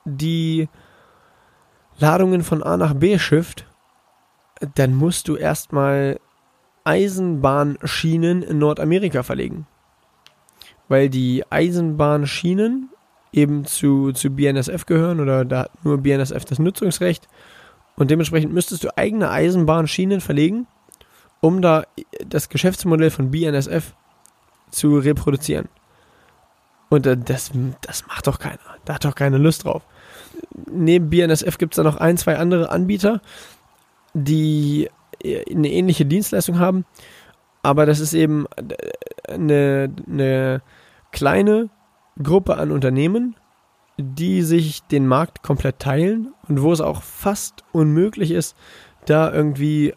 die 0.05 0.69
Ladungen 1.99 2.43
von 2.43 2.62
A 2.62 2.76
nach 2.76 2.95
B 2.95 3.19
schifft, 3.19 3.67
dann 4.66 4.94
musst 4.94 5.28
du 5.28 5.37
erstmal 5.37 6.18
Eisenbahnschienen 6.85 8.42
in 8.42 8.59
Nordamerika 8.59 9.23
verlegen. 9.23 9.66
weil 10.88 11.09
die 11.09 11.44
Eisenbahnschienen 11.50 12.90
eben 13.33 13.64
zu, 13.64 14.12
zu 14.12 14.30
BNSF 14.30 14.87
gehören 14.87 15.18
oder 15.21 15.44
da 15.44 15.61
hat 15.61 15.85
nur 15.85 15.99
BNSF 15.99 16.44
das 16.44 16.59
Nutzungsrecht 16.59 17.26
und 17.97 18.11
dementsprechend 18.11 18.52
müsstest 18.52 18.85
du 18.85 18.97
eigene 18.97 19.30
Eisenbahnschienen 19.30 20.21
verlegen, 20.21 20.66
um 21.40 21.62
da 21.62 21.85
das 22.26 22.49
Geschäftsmodell 22.49 23.11
von 23.11 23.30
BNSF 23.30 23.94
zu 24.71 24.99
reproduzieren. 24.99 25.68
Und 26.90 27.06
äh, 27.06 27.16
das, 27.16 27.50
das 27.80 28.06
macht 28.06 28.26
doch 28.26 28.38
keiner. 28.38 28.59
Da 28.85 28.94
hat 28.94 29.04
doch 29.04 29.14
keine 29.14 29.38
Lust 29.38 29.64
drauf. 29.64 29.83
Neben 30.71 31.11
BNSF 31.11 31.59
gibt 31.59 31.75
es 31.75 31.76
da 31.76 31.83
noch 31.83 31.97
ein, 31.97 32.16
zwei 32.16 32.37
andere 32.37 32.71
Anbieter, 32.71 33.21
die 34.14 34.88
äh, 35.23 35.44
eine 35.52 35.71
ähnliche 35.71 36.06
Dienstleistung 36.06 36.59
haben. 36.59 36.87
Aber 37.62 37.87
das 37.87 38.00
ist 38.00 38.14
eben 38.14 38.47
äh, 38.56 39.33
eine, 39.33 39.94
eine 40.09 40.62
kleine 41.12 41.71
Gruppe 42.23 42.56
an 42.56 42.71
Unternehmen, 42.71 43.37
die 43.97 44.42
sich 44.42 44.83
den 44.85 45.06
Markt 45.06 45.42
komplett 45.42 45.78
teilen 45.78 46.33
und 46.49 46.62
wo 46.62 46.73
es 46.73 46.80
auch 46.80 47.02
fast 47.02 47.64
unmöglich 47.73 48.30
ist, 48.30 48.56
da 49.06 49.33
irgendwie 49.33 49.94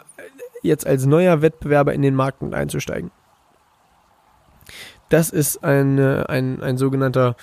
jetzt 0.62 0.86
als 0.86 1.06
neuer 1.06 1.42
Wettbewerber 1.42 1.94
in 1.94 2.02
den 2.02 2.16
Markt 2.16 2.42
einzusteigen. 2.54 3.12
Das 5.10 5.30
ist 5.30 5.64
ein, 5.64 6.00
ein, 6.00 6.62
ein 6.62 6.78
sogenannter 6.78 7.36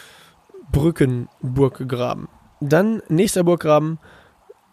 Brückenburggraben. 0.71 2.29
Dann 2.61 3.03
nächster 3.09 3.45
Burggraben, 3.45 3.99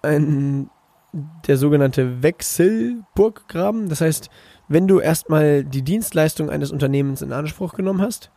ein, 0.02 0.70
der 1.14 1.58
sogenannte 1.58 2.24
Wechselburggraben. 2.24 3.90
Das 3.90 4.02
heißt, 4.02 4.30
wenn 4.68 4.88
du 4.88 5.00
erstmal 5.00 5.64
die 5.64 5.82
Dienstleistung 5.82 6.50
eines 6.50 6.72
Unternehmens 6.72 7.22
in 7.22 7.34
Anspruch 7.34 7.74
genommen 7.74 8.02
hast, 8.02 8.32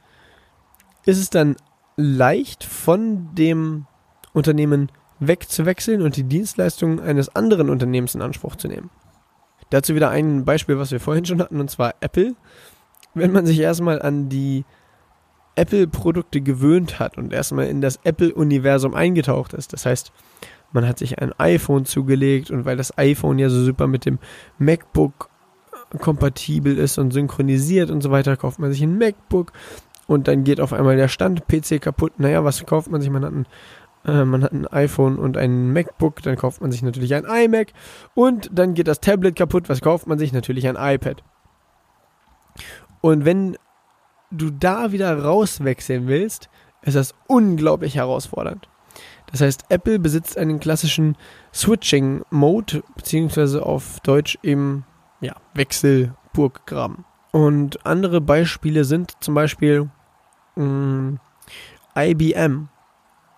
ist 1.06 1.18
es 1.18 1.30
dann 1.30 1.56
leicht 1.96 2.64
von 2.64 3.34
dem 3.34 3.86
Unternehmen 4.32 4.90
wegzuwechseln 5.20 6.02
und 6.02 6.16
die 6.16 6.24
Dienstleistungen 6.24 7.00
eines 7.00 7.34
anderen 7.36 7.70
Unternehmens 7.70 8.14
in 8.14 8.22
Anspruch 8.22 8.56
zu 8.56 8.68
nehmen. 8.68 8.90
Dazu 9.70 9.94
wieder 9.94 10.10
ein 10.10 10.44
Beispiel, 10.44 10.78
was 10.78 10.90
wir 10.90 11.00
vorhin 11.00 11.24
schon 11.24 11.40
hatten, 11.40 11.60
und 11.60 11.70
zwar 11.70 11.94
Apple. 12.00 12.34
Wenn 13.14 13.32
man 13.32 13.46
sich 13.46 13.60
erstmal 13.60 14.02
an 14.02 14.28
die 14.28 14.64
Apple-Produkte 15.54 16.40
gewöhnt 16.40 16.98
hat 16.98 17.16
und 17.16 17.32
erstmal 17.32 17.66
in 17.66 17.80
das 17.80 18.00
Apple-Universum 18.02 18.94
eingetaucht 18.94 19.52
ist, 19.52 19.72
das 19.72 19.86
heißt, 19.86 20.12
man 20.74 20.86
hat 20.86 20.98
sich 20.98 21.18
ein 21.20 21.32
iPhone 21.38 21.86
zugelegt 21.86 22.50
und 22.50 22.64
weil 22.64 22.76
das 22.76 22.98
iPhone 22.98 23.38
ja 23.38 23.48
so 23.48 23.62
super 23.64 23.86
mit 23.86 24.04
dem 24.04 24.18
MacBook 24.58 25.30
kompatibel 26.00 26.76
ist 26.76 26.98
und 26.98 27.12
synchronisiert 27.12 27.90
und 27.90 28.02
so 28.02 28.10
weiter, 28.10 28.36
kauft 28.36 28.58
man 28.58 28.72
sich 28.72 28.82
ein 28.82 28.98
MacBook 28.98 29.52
und 30.06 30.28
dann 30.28 30.44
geht 30.44 30.60
auf 30.60 30.72
einmal 30.72 30.96
der 30.96 31.08
Stand-PC 31.08 31.80
kaputt. 31.80 32.18
Naja, 32.18 32.44
was 32.44 32.66
kauft 32.66 32.90
man 32.90 33.00
sich? 33.00 33.10
Man 33.10 33.24
hat 33.24 33.32
ein 33.32 33.46
äh, 34.04 34.24
man 34.24 34.42
hat 34.42 34.52
ein 34.52 34.66
iPhone 34.66 35.18
und 35.18 35.36
ein 35.36 35.72
MacBook, 35.72 36.22
dann 36.22 36.36
kauft 36.36 36.60
man 36.60 36.72
sich 36.72 36.82
natürlich 36.82 37.14
ein 37.14 37.24
iMac 37.24 37.72
und 38.14 38.50
dann 38.52 38.74
geht 38.74 38.88
das 38.88 39.00
Tablet 39.00 39.36
kaputt, 39.36 39.68
was 39.68 39.80
kauft 39.80 40.06
man 40.06 40.18
sich? 40.18 40.32
Natürlich 40.32 40.66
ein 40.68 40.76
iPad. 40.76 41.22
Und 43.00 43.24
wenn 43.24 43.56
du 44.30 44.50
da 44.50 44.92
wieder 44.92 45.22
rauswechseln 45.22 46.08
willst, 46.08 46.50
ist 46.82 46.96
das 46.96 47.14
unglaublich 47.28 47.96
herausfordernd. 47.96 48.68
Das 49.34 49.40
heißt, 49.40 49.64
Apple 49.68 49.98
besitzt 49.98 50.38
einen 50.38 50.60
klassischen 50.60 51.16
Switching-Mode, 51.52 52.84
beziehungsweise 52.94 53.66
auf 53.66 53.98
Deutsch 54.04 54.38
eben 54.44 54.86
ja, 55.20 55.34
Wechselburggraben. 55.54 57.04
Und 57.32 57.84
andere 57.84 58.20
Beispiele 58.20 58.84
sind 58.84 59.10
zum 59.18 59.34
Beispiel 59.34 59.90
mh, 60.54 61.18
IBM. 61.98 62.68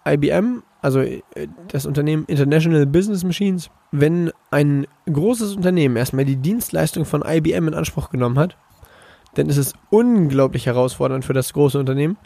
IBM, 0.07 0.65
also 0.83 1.01
äh, 1.01 1.23
das 1.69 1.87
Unternehmen 1.87 2.27
International 2.27 2.85
Business 2.85 3.25
Machines, 3.25 3.71
wenn 3.91 4.31
ein 4.51 4.87
großes 5.11 5.57
Unternehmen 5.57 5.97
erstmal 5.97 6.27
die 6.27 6.37
Dienstleistung 6.37 7.07
von 7.07 7.25
IBM 7.27 7.69
in 7.69 7.75
Anspruch 7.75 8.11
genommen 8.11 8.39
hat, 8.39 8.59
dann 9.33 9.49
ist 9.49 9.57
es 9.57 9.73
unglaublich 9.89 10.67
herausfordernd 10.67 11.25
für 11.25 11.33
das 11.33 11.55
große 11.55 11.79
Unternehmen, 11.79 12.19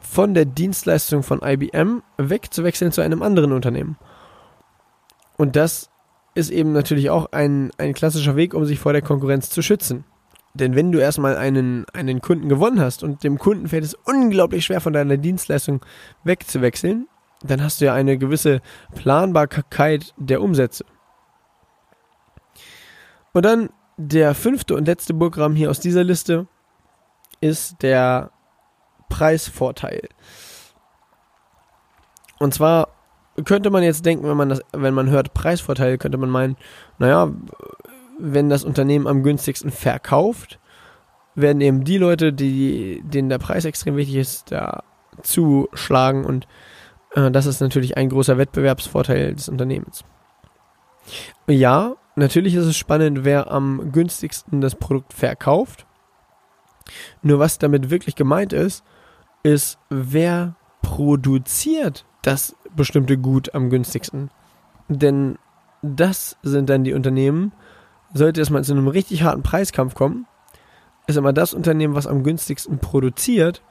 von 0.00 0.34
der 0.34 0.44
Dienstleistung 0.44 1.22
von 1.22 1.40
IBM 1.42 2.02
wegzuwechseln 2.16 2.92
zu 2.92 3.00
einem 3.00 3.22
anderen 3.22 3.52
Unternehmen. 3.52 3.96
Und 5.36 5.56
das 5.56 5.90
ist 6.34 6.50
eben 6.50 6.72
natürlich 6.72 7.10
auch 7.10 7.32
ein, 7.32 7.70
ein 7.78 7.94
klassischer 7.94 8.36
Weg, 8.36 8.54
um 8.54 8.64
sich 8.64 8.78
vor 8.78 8.92
der 8.92 9.02
Konkurrenz 9.02 9.50
zu 9.50 9.62
schützen. 9.62 10.04
Denn 10.54 10.74
wenn 10.74 10.90
du 10.90 10.98
erstmal 10.98 11.36
einen, 11.36 11.86
einen 11.92 12.20
Kunden 12.20 12.48
gewonnen 12.48 12.80
hast 12.80 13.02
und 13.02 13.22
dem 13.22 13.38
Kunden 13.38 13.68
fällt 13.68 13.84
es 13.84 13.94
unglaublich 13.94 14.64
schwer, 14.64 14.80
von 14.80 14.92
deiner 14.92 15.16
Dienstleistung 15.16 15.84
wegzuwechseln, 16.24 17.06
dann 17.42 17.62
hast 17.62 17.80
du 17.80 17.86
ja 17.86 17.94
eine 17.94 18.18
gewisse 18.18 18.60
Planbarkeit 18.94 20.12
der 20.16 20.42
Umsätze. 20.42 20.84
Und 23.32 23.44
dann 23.44 23.70
der 23.96 24.34
fünfte 24.34 24.74
und 24.74 24.86
letzte 24.86 25.14
Burggraben 25.14 25.56
hier 25.56 25.70
aus 25.70 25.78
dieser 25.78 26.02
Liste 26.02 26.46
ist 27.40 27.82
der 27.82 28.32
Preisvorteil. 29.10 30.08
Und 32.38 32.54
zwar 32.54 32.88
könnte 33.44 33.68
man 33.70 33.82
jetzt 33.82 34.06
denken, 34.06 34.26
wenn 34.26 34.36
man 34.36 34.48
das, 34.48 34.62
wenn 34.72 34.94
man 34.94 35.10
hört 35.10 35.34
Preisvorteil, 35.34 35.98
könnte 35.98 36.16
man 36.16 36.30
meinen, 36.30 36.56
naja, 36.98 37.30
wenn 38.18 38.48
das 38.48 38.64
Unternehmen 38.64 39.06
am 39.06 39.22
günstigsten 39.22 39.70
verkauft, 39.70 40.58
werden 41.34 41.60
eben 41.60 41.84
die 41.84 41.98
Leute, 41.98 42.32
die, 42.32 43.02
denen 43.04 43.28
der 43.28 43.38
Preis 43.38 43.64
extrem 43.64 43.96
wichtig 43.96 44.16
ist, 44.16 44.50
da 44.50 44.82
zuschlagen 45.22 46.24
und 46.24 46.46
äh, 47.14 47.30
das 47.30 47.46
ist 47.46 47.60
natürlich 47.60 47.96
ein 47.96 48.08
großer 48.08 48.38
Wettbewerbsvorteil 48.38 49.34
des 49.34 49.48
Unternehmens. 49.48 50.04
Ja, 51.46 51.96
natürlich 52.16 52.54
ist 52.54 52.66
es 52.66 52.76
spannend, 52.76 53.24
wer 53.24 53.50
am 53.50 53.92
günstigsten 53.92 54.60
das 54.60 54.76
Produkt 54.76 55.12
verkauft. 55.12 55.86
Nur 57.22 57.38
was 57.38 57.58
damit 57.58 57.90
wirklich 57.90 58.16
gemeint 58.16 58.52
ist, 58.52 58.84
ist, 59.42 59.78
wer 59.88 60.54
produziert 60.82 62.04
das 62.22 62.56
bestimmte 62.74 63.16
Gut 63.18 63.54
am 63.54 63.70
günstigsten. 63.70 64.30
Denn 64.88 65.38
das 65.82 66.36
sind 66.42 66.68
dann 66.68 66.84
die 66.84 66.92
Unternehmen, 66.92 67.52
sollte 68.12 68.40
es 68.40 68.50
mal 68.50 68.64
zu 68.64 68.72
einem 68.72 68.88
richtig 68.88 69.22
harten 69.22 69.42
Preiskampf 69.42 69.94
kommen, 69.94 70.26
ist 71.06 71.16
immer 71.16 71.32
das 71.32 71.54
Unternehmen, 71.54 71.94
was 71.94 72.06
am 72.06 72.22
günstigsten 72.22 72.78
produziert, 72.78 73.62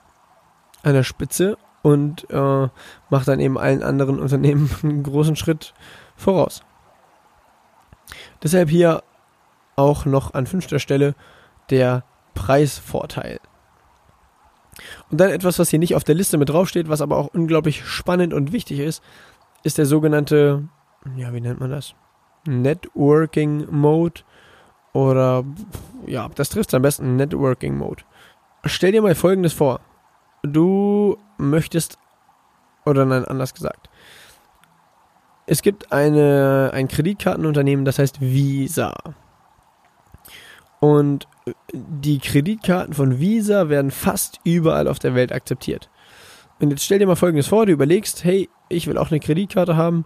an 0.83 0.93
der 0.93 1.03
Spitze 1.03 1.57
und 1.81 2.29
äh, 2.29 2.67
macht 3.09 3.27
dann 3.27 3.39
eben 3.39 3.57
allen 3.57 3.83
anderen 3.83 4.19
Unternehmen 4.19 4.69
einen 4.83 5.03
großen 5.03 5.35
Schritt 5.35 5.73
voraus. 6.15 6.63
Deshalb 8.41 8.69
hier 8.69 9.03
auch 9.75 10.05
noch 10.05 10.33
an 10.33 10.47
fünfter 10.47 10.79
Stelle 10.79 11.15
der 11.69 12.03
Preisvorteil. 12.33 13.39
Und 15.09 15.19
dann 15.19 15.29
etwas, 15.29 15.59
was 15.59 15.69
hier 15.69 15.79
nicht 15.79 15.95
auf 15.95 16.03
der 16.03 16.15
Liste 16.15 16.37
mit 16.37 16.49
draufsteht, 16.49 16.89
was 16.89 17.01
aber 17.01 17.17
auch 17.17 17.33
unglaublich 17.33 17.85
spannend 17.85 18.33
und 18.33 18.51
wichtig 18.51 18.79
ist, 18.79 19.03
ist 19.63 19.77
der 19.77 19.85
sogenannte, 19.85 20.67
ja, 21.15 21.33
wie 21.33 21.41
nennt 21.41 21.59
man 21.59 21.71
das? 21.71 21.95
Networking 22.45 23.67
Mode 23.69 24.21
oder 24.93 25.43
ja, 26.05 26.29
das 26.35 26.49
trifft 26.49 26.73
am 26.73 26.81
besten 26.81 27.15
Networking 27.15 27.77
Mode. 27.77 28.03
Stell 28.65 28.91
dir 28.91 29.01
mal 29.01 29.15
folgendes 29.15 29.53
vor. 29.53 29.81
Du 30.43 31.17
möchtest 31.37 31.97
oder 32.85 33.05
nein, 33.05 33.25
anders 33.25 33.53
gesagt. 33.53 33.89
Es 35.45 35.61
gibt 35.61 35.91
eine, 35.91 36.71
ein 36.73 36.87
Kreditkartenunternehmen, 36.87 37.85
das 37.85 37.99
heißt 37.99 38.21
Visa. 38.21 38.93
Und 40.79 41.27
die 41.73 42.19
Kreditkarten 42.19 42.93
von 42.93 43.19
Visa 43.19 43.69
werden 43.69 43.91
fast 43.91 44.39
überall 44.43 44.87
auf 44.87 44.99
der 44.99 45.15
Welt 45.15 45.31
akzeptiert. 45.31 45.89
Und 46.59 46.71
jetzt 46.71 46.83
stell 46.83 46.99
dir 46.99 47.07
mal 47.07 47.15
folgendes 47.15 47.47
vor, 47.47 47.65
du 47.65 47.71
überlegst, 47.71 48.23
hey, 48.23 48.49
ich 48.69 48.87
will 48.87 48.97
auch 48.97 49.11
eine 49.11 49.19
Kreditkarte 49.19 49.75
haben. 49.75 50.05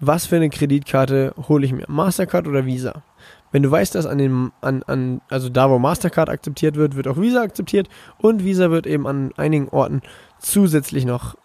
Was 0.00 0.26
für 0.26 0.36
eine 0.36 0.50
Kreditkarte 0.50 1.32
hole 1.48 1.64
ich 1.64 1.72
mir? 1.72 1.84
Mastercard 1.88 2.48
oder 2.48 2.66
Visa? 2.66 3.04
Wenn 3.52 3.62
du 3.62 3.70
weißt, 3.70 3.94
dass 3.94 4.06
an 4.06 4.18
dem, 4.18 4.52
an, 4.60 4.82
an, 4.84 5.20
also 5.28 5.48
da, 5.48 5.70
wo 5.70 5.78
Mastercard 5.78 6.28
akzeptiert 6.28 6.74
wird, 6.74 6.96
wird 6.96 7.06
auch 7.06 7.20
Visa 7.20 7.42
akzeptiert 7.42 7.88
und 8.18 8.44
Visa 8.44 8.70
wird 8.70 8.86
eben 8.86 9.06
an 9.06 9.30
einigen 9.36 9.68
Orten 9.68 10.02
zusätzlich 10.40 11.04
noch 11.04 11.36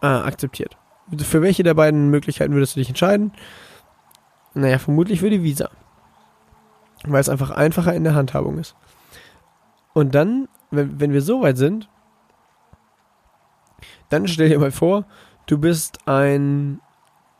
äh, 0.00 0.06
akzeptiert. 0.06 0.76
Für 1.18 1.42
welche 1.42 1.62
der 1.62 1.74
beiden 1.74 2.10
Möglichkeiten 2.10 2.54
würdest 2.54 2.76
du 2.76 2.80
dich 2.80 2.88
entscheiden? 2.88 3.32
Naja, 4.54 4.78
vermutlich 4.78 5.20
für 5.20 5.30
die 5.30 5.42
Visa. 5.42 5.70
Weil 7.04 7.20
es 7.20 7.28
einfach 7.28 7.50
einfacher 7.50 7.94
in 7.94 8.04
der 8.04 8.14
Handhabung 8.14 8.58
ist. 8.58 8.74
Und 9.92 10.14
dann, 10.14 10.48
wenn, 10.70 11.00
wenn 11.00 11.12
wir 11.12 11.22
so 11.22 11.42
weit 11.42 11.56
sind, 11.56 11.88
dann 14.08 14.28
stell 14.28 14.48
dir 14.48 14.58
mal 14.58 14.72
vor, 14.72 15.04
du 15.46 15.58
bist 15.58 16.06
ein 16.06 16.80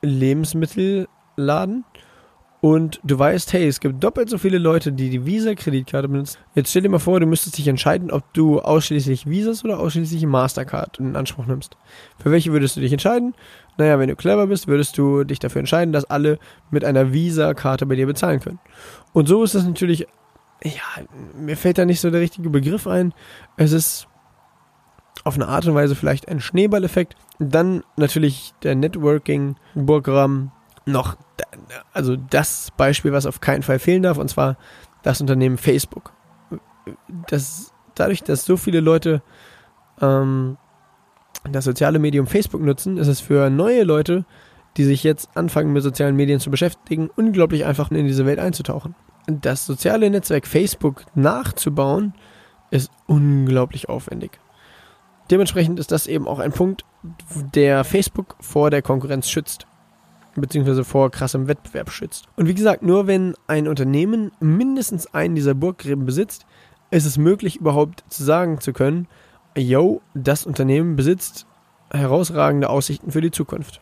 Lebensmittelladen 0.03 1.85
und 2.61 3.01
du 3.03 3.18
weißt, 3.18 3.55
hey, 3.55 3.66
es 3.66 3.81
gibt 3.81 4.05
doppelt 4.05 4.29
so 4.29 4.37
viele 4.37 4.59
Leute, 4.59 4.92
die 4.92 5.09
die 5.09 5.25
Visa-Kreditkarte 5.25 6.09
benutzen. 6.09 6.38
Jetzt 6.55 6.70
stell 6.70 6.83
dir 6.83 6.90
mal 6.90 6.99
vor, 6.99 7.18
du 7.18 7.27
müsstest 7.27 7.57
dich 7.57 7.68
entscheiden, 7.68 8.11
ob 8.11 8.33
du 8.35 8.61
ausschließlich 8.61 9.29
Visas 9.29 9.64
oder 9.64 9.79
ausschließlich 9.79 10.27
Mastercard 10.27 10.99
in 10.99 11.16
Anspruch 11.16 11.46
nimmst. 11.46 11.77
Für 12.23 12.31
welche 12.31 12.53
würdest 12.53 12.77
du 12.77 12.81
dich 12.81 12.92
entscheiden? 12.92 13.35
Naja, 13.76 13.98
wenn 13.98 14.09
du 14.09 14.16
clever 14.16 14.46
bist, 14.46 14.68
würdest 14.68 14.98
du 14.98 15.24
dich 15.24 15.38
dafür 15.38 15.61
entscheiden, 15.61 15.92
dass 15.92 16.04
alle 16.04 16.38
mit 16.70 16.85
einer 16.85 17.12
Visa-Karte 17.12 17.87
bei 17.87 17.96
dir 17.96 18.06
bezahlen 18.06 18.40
können. 18.40 18.59
Und 19.12 19.26
so 19.26 19.42
ist 19.42 19.54
es 19.54 19.64
natürlich, 19.64 20.06
ja, 20.62 21.04
mir 21.35 21.56
fällt 21.56 21.78
da 21.78 21.85
nicht 21.85 22.00
so 22.00 22.11
der 22.11 22.20
richtige 22.20 22.50
Begriff 22.50 22.87
ein. 22.87 23.14
Es 23.56 23.72
ist 23.72 24.06
auf 25.24 25.35
eine 25.35 25.48
Art 25.48 25.66
und 25.66 25.74
Weise 25.74 25.94
vielleicht 25.94 26.28
ein 26.28 26.40
Schneeballeffekt. 26.40 27.14
Dann 27.38 27.83
natürlich 27.96 28.54
der 28.62 28.74
Networking-Programm 28.74 30.52
noch, 30.87 31.16
also 31.92 32.16
das 32.16 32.70
Beispiel, 32.76 33.12
was 33.12 33.26
auf 33.26 33.40
keinen 33.40 33.62
Fall 33.62 33.78
fehlen 33.78 34.02
darf, 34.02 34.18
und 34.18 34.28
zwar 34.28 34.56
das 35.02 35.20
Unternehmen 35.20 35.59
Facebook. 35.59 36.12
Das, 37.28 37.72
dadurch, 37.94 38.22
dass 38.22 38.44
so 38.44 38.56
viele 38.56 38.80
Leute 38.80 39.22
ähm, 40.00 40.56
das 41.51 41.64
soziale 41.64 41.99
Medium 41.99 42.27
Facebook 42.27 42.61
nutzen, 42.61 42.99
ist 42.99 43.09
es 43.09 43.21
für 43.21 43.51
neue 43.51 43.85
Leute, 43.85 44.25
die 44.77 44.85
sich 44.85 45.03
jetzt 45.03 45.31
anfangen 45.35 45.73
mit 45.73 45.83
sozialen 45.83 46.16
Medien 46.16 46.40
zu 46.40 46.51
beschäftigen, 46.51 47.11
unglaublich 47.16 47.64
einfach 47.64 47.90
in 47.90 48.07
diese 48.07 48.27
Welt 48.27 48.38
einzutauchen. 48.38 48.95
Das 49.27 49.66
soziale 49.66 50.11
Netzwerk 50.11 50.47
Facebook 50.47 51.05
nachzubauen, 51.14 52.14
ist 52.71 52.90
unglaublich 53.07 53.88
aufwendig. 53.88 54.38
Dementsprechend 55.31 55.81
ist 55.81 55.90
das 55.90 56.07
eben 56.07 56.29
auch 56.29 56.38
ein 56.38 56.53
Punkt, 56.53 56.85
der 57.55 57.83
Facebook 57.83 58.37
vor 58.40 58.71
der 58.71 58.83
Konkurrenz 58.83 59.29
schützt 59.29 59.66
beziehungsweise 60.37 60.85
vor 60.85 61.11
krassem 61.11 61.49
Wettbewerb 61.49 61.90
schützt. 61.90 62.27
Und 62.37 62.47
wie 62.47 62.55
gesagt, 62.55 62.83
nur 62.83 63.07
wenn 63.07 63.35
ein 63.47 63.69
Unternehmen 63.69 64.33
mindestens 64.40 65.12
einen 65.12 65.35
dieser 65.35 65.55
Burggräben 65.55 66.05
besitzt, 66.05 66.47
ist 66.90 67.07
es 67.07 67.19
möglich 67.19 67.57
überhaupt 67.57 68.05
zu 68.09 68.25
sagen 68.25 68.61
zu 68.61 68.73
können, 68.73 69.07
yo, 69.56 70.00
das 70.14 70.46
Unternehmen 70.46 70.96
besitzt 70.96 71.46
herausragende 71.90 72.70
Aussichten 72.70 73.10
für 73.10 73.20
die 73.20 73.30
Zukunft. 73.30 73.80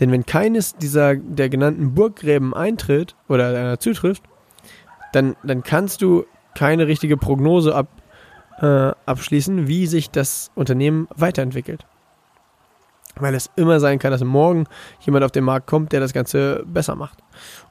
Denn 0.00 0.12
wenn 0.12 0.26
keines 0.26 0.76
dieser 0.76 1.16
der 1.16 1.48
genannten 1.48 1.94
Burggräben 1.94 2.54
eintritt 2.54 3.14
oder 3.28 3.72
äh, 3.72 3.78
zutrifft, 3.78 4.22
dann, 5.12 5.36
dann 5.42 5.62
kannst 5.62 6.02
du 6.02 6.26
keine 6.54 6.86
richtige 6.86 7.16
Prognose 7.16 7.74
ab, 7.74 7.88
äh, 8.60 8.92
abschließen, 9.06 9.66
wie 9.66 9.86
sich 9.86 10.10
das 10.10 10.50
Unternehmen 10.54 11.08
weiterentwickelt. 11.14 11.86
Weil 13.16 13.34
es 13.34 13.48
immer 13.54 13.78
sein 13.78 14.00
kann, 14.00 14.10
dass 14.10 14.24
morgen 14.24 14.66
jemand 15.00 15.24
auf 15.24 15.30
den 15.30 15.44
Markt 15.44 15.68
kommt, 15.68 15.92
der 15.92 16.00
das 16.00 16.12
Ganze 16.12 16.64
besser 16.66 16.96
macht. 16.96 17.18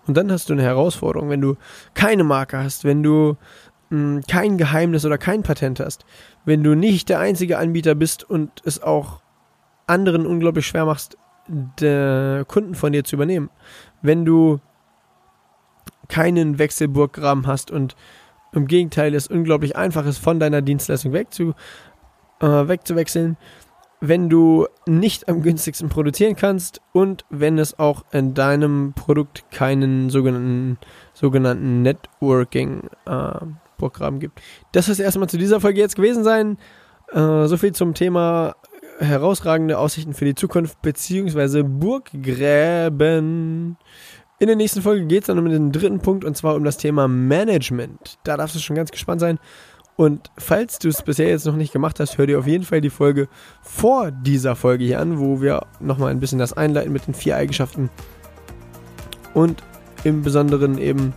Und 0.07 0.15
dann 0.15 0.31
hast 0.31 0.49
du 0.49 0.53
eine 0.53 0.63
Herausforderung, 0.63 1.29
wenn 1.29 1.41
du 1.41 1.57
keine 1.93 2.23
Marke 2.23 2.57
hast, 2.57 2.85
wenn 2.85 3.03
du 3.03 3.35
mh, 3.93 4.15
hm, 4.15 4.21
kein 4.27 4.57
Geheimnis 4.57 5.05
oder 5.05 5.17
kein 5.17 5.43
Patent 5.43 5.79
hast, 5.79 6.05
wenn 6.45 6.63
du 6.63 6.75
nicht 6.75 7.09
der 7.09 7.19
einzige 7.19 7.57
Anbieter 7.57 7.95
bist 7.95 8.23
und 8.29 8.61
es 8.65 8.81
auch 8.81 9.21
anderen 9.87 10.25
unglaublich 10.25 10.67
schwer 10.67 10.85
machst, 10.85 11.17
Kunden 11.47 12.75
von 12.75 12.93
dir 12.93 13.03
zu 13.03 13.17
übernehmen. 13.17 13.49
Wenn 14.01 14.23
du 14.23 14.61
keinen 16.07 16.57
Wechselburggraben 16.57 17.47
hast 17.47 17.69
und 17.69 17.95
im 18.53 18.67
Gegenteil 18.67 19.13
es 19.13 19.27
unglaublich 19.27 19.75
einfach 19.75 20.05
ist, 20.05 20.19
von 20.19 20.39
deiner 20.39 20.61
Dienstleistung 20.61 21.11
wegzu, 21.11 21.53
äh, 22.39 22.45
wegzuwechseln, 22.45 23.37
wenn 23.99 24.29
du 24.29 24.67
nicht 24.85 25.27
am 25.29 25.41
günstigsten 25.41 25.89
produzieren 25.89 26.35
kannst 26.35 26.81
und 26.91 27.25
wenn 27.29 27.57
es 27.57 27.79
auch 27.79 28.03
in 28.11 28.33
deinem 28.33 28.93
Produkt 28.93 29.45
keinen 29.49 30.09
sogenannten, 30.09 30.77
sogenannten 31.13 31.81
Networking-Programm 31.81 33.57
äh, 33.59 33.62
gibt. 34.19 34.41
Das 34.71 34.89
ist 34.89 34.99
erstmal 34.99 35.29
zu 35.29 35.37
dieser 35.37 35.59
Folge 35.61 35.79
jetzt 35.79 35.95
gewesen 35.95 36.23
sein. 36.23 36.57
Äh, 37.11 37.47
so 37.47 37.57
viel 37.57 37.73
zum 37.73 37.93
Thema 37.93 38.55
herausragende 38.99 39.77
Aussichten 39.77 40.13
für 40.13 40.25
die 40.25 40.35
Zukunft 40.35 40.81
beziehungsweise 40.81 41.63
Burggräben. 41.63 42.97
In 44.39 44.47
der 44.47 44.55
nächsten 44.55 44.81
Folge 44.81 45.05
geht 45.05 45.23
es 45.23 45.27
dann 45.27 45.39
um 45.39 45.49
den 45.49 45.71
dritten 45.71 45.99
Punkt 45.99 46.25
und 46.25 46.35
zwar 46.35 46.55
um 46.55 46.63
das 46.63 46.77
Thema 46.77 47.07
Management. 47.07 48.19
Da 48.23 48.37
darfst 48.37 48.55
du 48.55 48.59
schon 48.59 48.75
ganz 48.75 48.91
gespannt 48.91 49.21
sein. 49.21 49.39
Und 49.95 50.31
falls 50.37 50.79
du 50.79 50.89
es 50.89 51.03
bisher 51.03 51.29
jetzt 51.29 51.45
noch 51.45 51.55
nicht 51.55 51.71
gemacht 51.71 51.99
hast, 51.99 52.17
hör 52.17 52.25
dir 52.25 52.39
auf 52.39 52.47
jeden 52.47 52.63
Fall 52.63 52.81
die 52.81 52.89
Folge 52.89 53.27
vor 53.61 54.09
dieser 54.11 54.55
Folge 54.55 54.85
hier 54.85 54.99
an, 54.99 55.19
wo 55.19 55.39
wir 55.39 55.67
nochmal 55.79 56.09
ein 56.09 56.19
bisschen 56.19 56.39
das 56.39 56.53
einleiten 56.53 56.91
mit 56.91 57.05
den 57.05 57.13
vier 57.13 57.37
Eigenschaften 57.37 57.91
und 59.33 59.63
im 60.03 60.21
Besonderen 60.21 60.77
eben, 60.77 61.13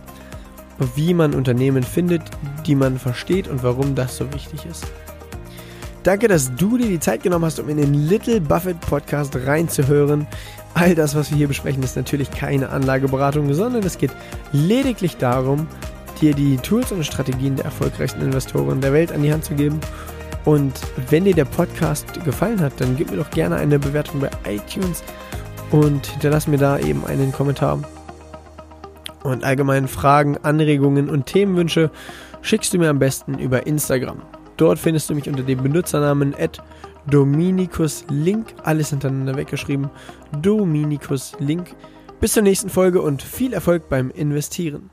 wie 0.95 1.13
man 1.13 1.33
Unternehmen 1.33 1.83
findet, 1.83 2.21
die 2.65 2.75
man 2.75 2.99
versteht 2.99 3.47
und 3.47 3.63
warum 3.63 3.95
das 3.95 4.17
so 4.17 4.31
wichtig 4.33 4.65
ist. 4.65 4.85
Danke, 6.03 6.27
dass 6.27 6.55
du 6.55 6.77
dir 6.77 6.87
die 6.87 6.99
Zeit 6.99 7.23
genommen 7.23 7.45
hast, 7.45 7.59
um 7.59 7.67
in 7.67 7.77
den 7.77 7.93
Little 7.93 8.39
Buffett 8.39 8.79
Podcast 8.79 9.35
reinzuhören. 9.35 10.25
All 10.73 10.95
das, 10.95 11.15
was 11.15 11.31
wir 11.31 11.37
hier 11.37 11.47
besprechen, 11.47 11.83
ist 11.83 11.97
natürlich 11.97 12.31
keine 12.31 12.69
Anlageberatung, 12.69 13.53
sondern 13.53 13.83
es 13.83 13.97
geht 13.97 14.11
lediglich 14.53 15.17
darum, 15.17 15.67
dir 16.21 16.33
die 16.33 16.57
Tools 16.57 16.91
und 16.91 17.05
Strategien 17.05 17.55
der 17.55 17.65
erfolgreichsten 17.65 18.21
Investoren 18.21 18.79
der 18.79 18.93
Welt 18.93 19.11
an 19.11 19.23
die 19.23 19.33
Hand 19.33 19.43
zu 19.43 19.55
geben. 19.55 19.79
Und 20.45 20.79
wenn 21.09 21.25
dir 21.25 21.35
der 21.35 21.45
Podcast 21.45 22.23
gefallen 22.23 22.61
hat, 22.61 22.73
dann 22.77 22.95
gib 22.95 23.11
mir 23.11 23.17
doch 23.17 23.29
gerne 23.31 23.57
eine 23.57 23.77
Bewertung 23.77 24.21
bei 24.21 24.29
iTunes 24.49 25.03
und 25.71 26.07
hinterlass 26.07 26.47
mir 26.47 26.57
da 26.57 26.79
eben 26.79 27.05
einen 27.05 27.33
Kommentar. 27.33 27.79
Und 29.27 29.43
allgemein 29.43 29.89
Fragen, 29.89 30.37
Anregungen 30.37 31.09
und 31.09 31.25
Themenwünsche 31.25 31.91
schickst 32.41 32.73
du 32.73 32.77
mir 32.77 32.89
am 32.89 32.97
besten 32.97 33.37
über 33.37 33.67
Instagram. 33.67 34.21
Dort 34.55 34.79
findest 34.79 35.09
du 35.09 35.15
mich 35.15 35.27
unter 35.27 35.43
dem 35.43 35.61
Benutzernamen 35.61 36.33
Dominikus 37.07 38.05
Link, 38.09 38.53
alles 38.63 38.91
hintereinander 38.91 39.35
weggeschrieben. 39.35 39.89
Dominikus 40.41 41.33
Link. 41.39 41.75
Bis 42.21 42.31
zur 42.33 42.43
nächsten 42.43 42.69
Folge 42.69 43.01
und 43.01 43.21
viel 43.21 43.51
Erfolg 43.51 43.89
beim 43.89 44.11
Investieren. 44.11 44.89